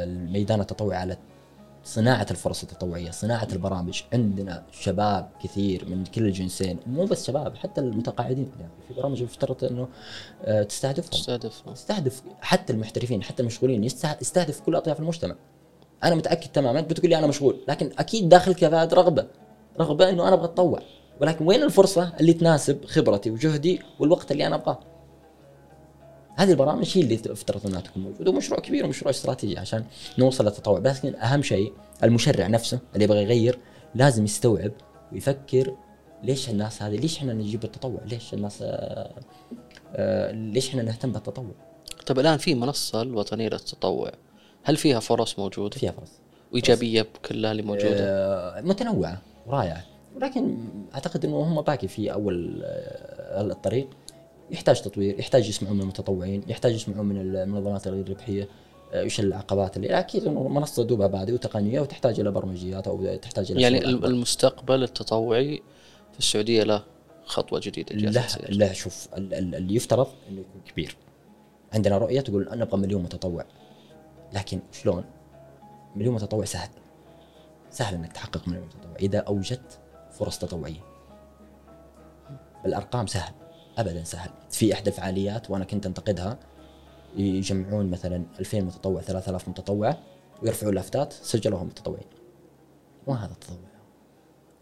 الميدان 0.09 0.61
التطوعي 0.61 0.97
على 0.97 1.17
صناعة 1.83 2.27
الفرص 2.31 2.61
التطوعية 2.63 3.11
صناعة 3.11 3.47
البرامج. 3.53 4.01
عندنا 4.13 4.63
شباب 4.71 5.29
كثير 5.43 5.85
من 5.89 6.03
كل 6.05 6.25
الجنسين 6.25 6.79
مو 6.87 7.05
بس 7.05 7.27
شباب 7.27 7.55
حتى 7.55 7.81
المتقاعدين 7.81 8.51
يعني 8.59 8.71
في 8.87 8.93
برامج 8.93 9.21
يفترض 9.21 9.63
إنه 9.63 9.87
آه، 10.45 10.63
تستهدفهم. 10.63 11.09
تستهدف. 11.11 11.61
تستهدف 11.73 12.21
حتى 12.41 12.73
المحترفين 12.73 13.23
حتى 13.23 13.41
المشغولين 13.41 13.83
يستهدف 13.83 14.59
كل 14.59 14.75
أطياف 14.75 14.99
المجتمع. 14.99 15.35
أنا 16.03 16.15
متأكد 16.15 16.47
تماما 16.51 16.81
بتقول 16.81 17.09
لي 17.09 17.17
أنا 17.17 17.27
مشغول 17.27 17.59
لكن 17.67 17.89
أكيد 17.99 18.29
داخلك 18.29 18.61
يا 18.61 18.69
فهد 18.69 18.93
رغبة. 18.93 19.27
رغبه 19.79 20.09
انه 20.09 20.27
أنا 20.27 20.33
أبغى 20.33 20.45
اتطوع 20.45 20.79
ولكن 21.21 21.47
وين 21.47 21.63
الفرصة 21.63 22.13
اللي 22.19 22.33
تناسب 22.33 22.85
خبرتي 22.85 23.31
وجهدي 23.31 23.81
والوقت 23.99 24.31
اللي 24.31 24.47
أنا 24.47 24.55
أبغاه؟ 24.55 24.79
هذه 26.35 26.51
البرامج 26.51 26.97
هي 26.97 27.01
اللي 27.01 27.15
افترض 27.15 27.67
انها 27.67 27.81
تكون 27.81 28.03
موجودة 28.03 28.31
ومشروع 28.31 28.59
كبير 28.59 28.85
ومشروع 28.85 29.09
استراتيجي 29.09 29.59
عشان 29.59 29.83
نوصل 30.17 30.45
للتطوع 30.45 30.79
بس 30.79 31.05
أهم 31.05 31.41
شيء 31.41 31.73
المشرع 32.03 32.47
نفسه 32.47 32.79
اللي 32.93 33.03
يبغى 33.03 33.23
يغير 33.23 33.59
لازم 33.95 34.23
يستوعب 34.23 34.71
ويفكر 35.13 35.75
ليش 36.23 36.49
الناس 36.49 36.81
هذه 36.81 36.95
ليش 36.95 37.17
إحنا 37.17 37.33
نجيب 37.33 37.63
التطوع؟ 37.63 38.01
ليش 38.05 38.33
الناس 38.33 38.59
آه 38.61 39.13
آه 39.95 40.31
ليش 40.31 40.69
إحنا 40.69 40.81
نهتم 40.81 41.11
بالتطوع؟ 41.11 41.51
طيب 42.05 42.19
الآن 42.19 42.37
في 42.37 42.55
منصة 42.55 43.01
الوطنيه 43.01 43.49
للتطوع 43.49 44.11
هل 44.63 44.77
فيها 44.77 44.99
فرص 44.99 45.39
موجودة؟ 45.39 45.77
فيها 45.77 45.91
فرص. 45.91 46.11
وإيجابية 46.51 47.01
بكلها 47.01 47.51
اللي 47.51 47.63
موجودة 47.63 47.95
آه، 47.99 48.61
متنوعة 48.61 49.21
ورائعة 49.47 49.83
ولكن 50.15 50.57
أعتقد 50.93 51.25
إنه 51.25 51.37
هم 51.37 51.61
باقي 51.61 51.87
في 51.87 52.13
أول 52.13 52.61
آه، 52.63 53.41
الطريق 53.41 53.87
يحتاج 54.51 54.81
تطوير 54.81 55.19
يحتاج 55.19 55.49
يسمعون 55.49 55.75
من 55.75 55.81
المتطوعين 55.81 56.43
يحتاج 56.47 56.73
يسمعون 56.73 57.05
من 57.05 57.17
المنظمات 57.21 57.87
الغير 57.87 58.09
ربحيه 58.09 58.47
آه، 58.93 59.01
إيش 59.01 59.19
العقبات 59.19 59.77
اللي 59.77 59.87
أكيد 59.99 60.27
إنه 60.27 60.47
منصة 60.47 60.83
دوبها 60.83 61.07
بادئة 61.07 61.33
وتقنية 61.33 61.79
وتحتاج 61.81 62.19
إلى 62.19 62.31
برمجيات 62.31 62.87
أو 62.87 63.15
تحتاج 63.15 63.51
إلى 63.51 63.61
يعني. 63.61 63.79
المستقبل 63.89 64.83
التطوعي 64.83 65.61
في 66.13 66.19
السعودية 66.19 66.63
له 66.63 66.83
خطوة 67.25 67.59
جديدة 67.63 67.95
لا. 67.95 68.23
لا 68.49 68.73
شوف 68.73 69.07
ال- 69.17 69.33
ال- 69.33 69.55
اللي 69.55 69.75
يفترض 69.75 70.07
إنه 70.29 70.39
يكون 70.39 70.61
كبير 70.71 70.95
عندنا 71.73 71.97
رؤية 71.97 72.21
تقول 72.21 72.49
أنا 72.49 72.63
أبغى 72.63 72.81
مليون 72.81 73.03
متطوع 73.03 73.45
لكن 74.33 74.59
شلون؟ 74.71 75.03
مليون 75.95 76.15
متطوع 76.15 76.45
سهل. 76.45 76.69
سهل 77.69 77.95
إنك 77.95 78.13
تحقق 78.13 78.47
مليون 78.47 78.65
متطوع. 78.65 78.95
إذا 78.99 79.19
أوجدت 79.19 79.79
فرص 80.11 80.39
تطوعية. 80.39 80.81
بالارقام 82.63 83.07
سهل. 83.07 83.33
ابدا 83.77 84.03
سهل. 84.03 84.29
في 84.51 84.73
إحدى 84.73 84.89
الفعاليات 84.89 85.51
وأنا 85.51 85.65
كنت 85.65 85.85
أنتقدها 85.85 86.39
يجمعون 87.15 87.89
مثلا 87.89 88.23
2000 88.39 88.61
متطوع 88.61 89.01
3000 89.01 89.49
متطوع 89.49 89.95
ويرفعون 90.43 90.75
لافتات 90.75 91.13
سجلوهم 91.13 91.67
متطوعين. 91.67 92.07
مو 93.07 93.13
هذا 93.13 93.31
التطوع. 93.31 93.57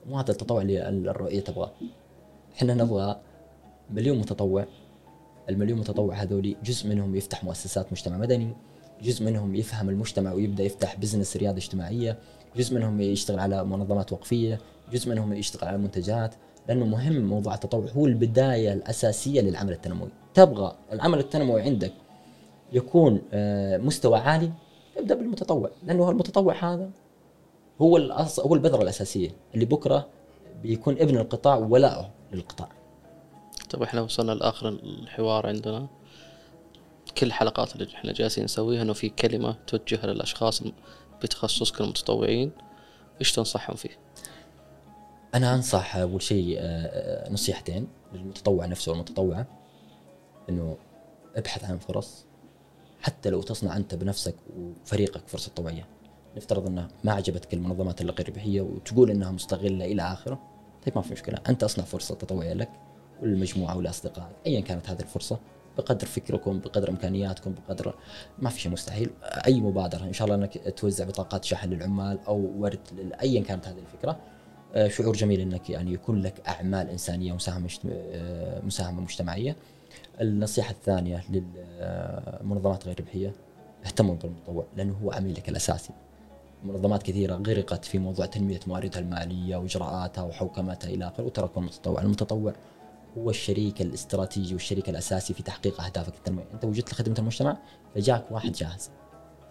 مو 0.06 0.20
هذا 0.20 0.32
التطوع 0.32 0.62
اللي 0.62 0.90
الرؤية 0.90 1.40
تبغاه. 1.40 1.72
إحنا 2.56 2.74
نبغى 2.74 3.22
مليون 3.90 4.18
متطوع. 4.18 4.66
المليون 5.50 5.80
متطوع 5.80 6.16
هذولي 6.16 6.58
جزء 6.64 6.90
منهم 6.90 7.16
يفتح 7.16 7.44
مؤسسات 7.44 7.92
مجتمع 7.92 8.18
مدني 8.18 8.56
جزء 9.02 9.26
منهم 9.26 9.56
يفهم 9.56 9.90
المجتمع 9.90 10.34
ويبدأ 10.34 10.64
يفتح 10.64 10.96
بزنس 10.96 11.38
رياده 11.38 11.58
اجتماعية 11.58 12.18
جزء 12.58 12.76
منهم 12.76 13.02
يشتغل 13.02 13.40
على 13.40 13.64
منظمات 13.64 14.14
وقفية 14.14 14.60
جزء 14.92 15.10
منهم 15.10 15.34
يشتغل 15.34 15.68
على 15.68 15.78
منتجات 15.78 16.36
لأنه 16.68 16.86
مهم 16.86 17.22
موضوع 17.22 17.54
التطوع 17.54 17.86
هو 17.98 18.06
البداية 18.06 18.74
الأساسية 18.74 19.42
للعمل 19.42 19.72
التنموي 19.72 20.10
تبغى 20.34 20.76
العمل 20.92 21.20
التنموي 21.20 21.62
عندك 21.62 21.94
يكون 22.74 23.22
آه، 23.34 23.78
مستوى 23.78 24.20
عالي 24.20 24.52
ابدأ 24.98 25.16
بالمتطوع 25.16 25.70
لأنه 25.84 26.10
المتطوع 26.10 26.74
هذا 26.74 26.90
هو. 27.82 27.98
هو 28.40 28.56
البذرة 28.56 28.82
الأساسية 28.82 29.30
اللي 29.54 29.66
بكرة 29.66 30.08
بيكون 30.64 30.94
ابن 30.94 31.18
القطاع 31.18 31.56
ولاؤه 31.56 32.10
للقطاع 32.34 32.70
طيب 33.70 33.84
إحنا 33.84 34.02
وصلنا 34.02 34.32
لآخر 34.32 34.70
الحوار 34.70 35.48
عندنا 35.48 35.88
كل 37.18 37.28
الحلقات 37.28 37.76
اللي 37.76 37.96
إحنا 37.96 38.14
جالسين 38.14 38.44
نسويها 38.44 38.82
انه 38.82 38.94
في 38.94 39.10
كلمة 39.10 39.56
توجهها 39.68 40.08
للأشخاص 40.08 40.64
بتخصصك 41.24 41.82
المتطوعين. 41.82 42.52
إيش 43.20 43.32
تنصحهم 43.32 43.76
فيه؟ 43.76 44.00
أنا 45.36 45.56
أنصح 45.56 45.96
أول 45.96 46.22
شيء 46.22 46.58
آه، 46.60 46.62
آه، 46.62 47.32
نصيحتين 47.32 47.88
للمتطوع 48.14 48.66
نفسه 48.66 48.92
والمتطوعة. 48.92 49.48
إنه 50.50 50.78
ابحث 51.36 51.64
عن 51.64 51.78
فرص 51.78 52.26
حتى 53.02 53.30
لو 53.30 53.42
تصنع 53.42 53.78
أنت 53.78 53.96
بنفسك 53.96 54.36
وفريقك 54.58 55.28
فرصة 55.28 55.52
تطوعيه 55.52 55.88
نفترض 56.38 56.68
إنها 56.68 56.88
ما 57.04 57.12
عجبتك 57.12 57.54
المنظمات 57.54 58.02
الغير 58.02 58.30
ربحيه 58.30 58.62
وتقول 58.62 59.10
إنها 59.10 59.32
مستغلة 59.32 59.86
إلى 59.86 60.02
آخره 60.02 60.40
طيب 60.86 60.96
ما 60.96 61.02
في 61.02 61.14
مشكلة. 61.14 61.40
أنت 61.50 61.64
أصنع 61.64 61.86
فرصة 61.86 62.16
تطوعية 62.16 62.54
لك 62.54 62.70
وللمجموعه 63.22 63.78
ولاصدقائك 63.78 64.36
ايا 64.46 64.62
كانت 64.62 64.90
هذه 64.90 65.00
الفرصة. 65.00 65.40
بقدر 65.78 66.08
فكركم 66.08 66.60
بقدر 66.60 66.90
إمكانياتكم 66.90 67.54
بقدر 67.68 67.96
ما 68.40 68.50
في 68.50 68.62
شيء 68.62 68.72
مستحيل 68.72 69.10
أي 69.24 69.62
مبادرة 69.62 70.04
إن 70.04 70.14
شاء 70.14 70.26
الله 70.28 70.36
إنك 70.38 70.74
توزع 70.78 71.06
بطاقات 71.06 71.44
شحن 71.46 71.70
للعمال 71.70 72.20
أو 72.28 72.52
ورد 72.58 72.80
ايا 73.22 73.42
كانت 73.42 73.68
هذه 73.68 73.78
الفكرة 73.80 74.18
آه، 74.76 74.88
شعور 74.88 75.16
جميل 75.16 75.40
إنك 75.40 75.70
يعني 75.70 75.94
يكون 75.94 76.22
لك 76.22 76.34
أعمال 76.48 76.90
إنسانية 76.90 77.32
ومساهمه 77.34 77.64
مجت- 77.64 77.82
آه، 78.12 78.62
مساهمة 78.62 79.02
مجتمعية. 79.02 79.56
النصيحة 80.22 80.72
الثانية 80.72 81.24
للمنظمات 81.30 82.86
غير 82.86 83.00
ربحية 83.00 83.34
اهتموا 83.86 84.16
بالمتطوع 84.16 84.66
لأنه 84.78 84.98
هو 85.04 85.12
عميلك 85.12 85.50
الأساسي. 85.50 85.94
منظمات 86.64 87.04
كثيرة 87.04 87.36
غرقت 87.36 87.86
في 87.86 88.00
موضوع 88.00 88.26
تنمية 88.26 88.60
مواردها 88.68 89.00
المالية 89.00 89.56
وإجراءاتها 89.56 90.22
وحوكمتها 90.24 90.90
إلى 90.90 91.08
آخره 91.08 91.24
وتركوا 91.24 91.62
المتطوع، 91.62 92.02
المتطوع 92.02 92.54
هو 93.18 93.30
الشريك 93.30 93.82
الاستراتيجي 93.82 94.54
والشريك 94.54 94.90
الأساسي 94.90 95.34
في 95.34 95.44
تحقيق 95.44 95.82
أهدافك 95.82 96.16
التنموية، 96.16 96.48
أنت 96.54 96.66
وجدت 96.66 96.92
لخدمه 96.94 97.16
المجتمع 97.20 97.58
فجاك 97.96 98.32
واحد 98.32 98.52
جاهز. 98.52 98.92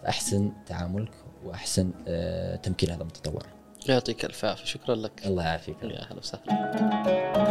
فأحسن 0.03 0.51
تعاملك 0.65 1.11
وأحسن 1.45 1.91
آه، 2.07 2.55
تمكين 2.55 2.89
هذا 2.89 3.01
المتطوع. 3.01 3.41
يعطيك 3.89 4.25
الف 4.25 4.45
عافية. 4.45 4.65
شكرا 4.65 4.95
لك. 4.95 5.25
الله 5.25 5.43
يعافيك. 5.43 5.83
يا 5.83 6.01
أهلا 6.01 6.19
وسهلا. 6.19 7.47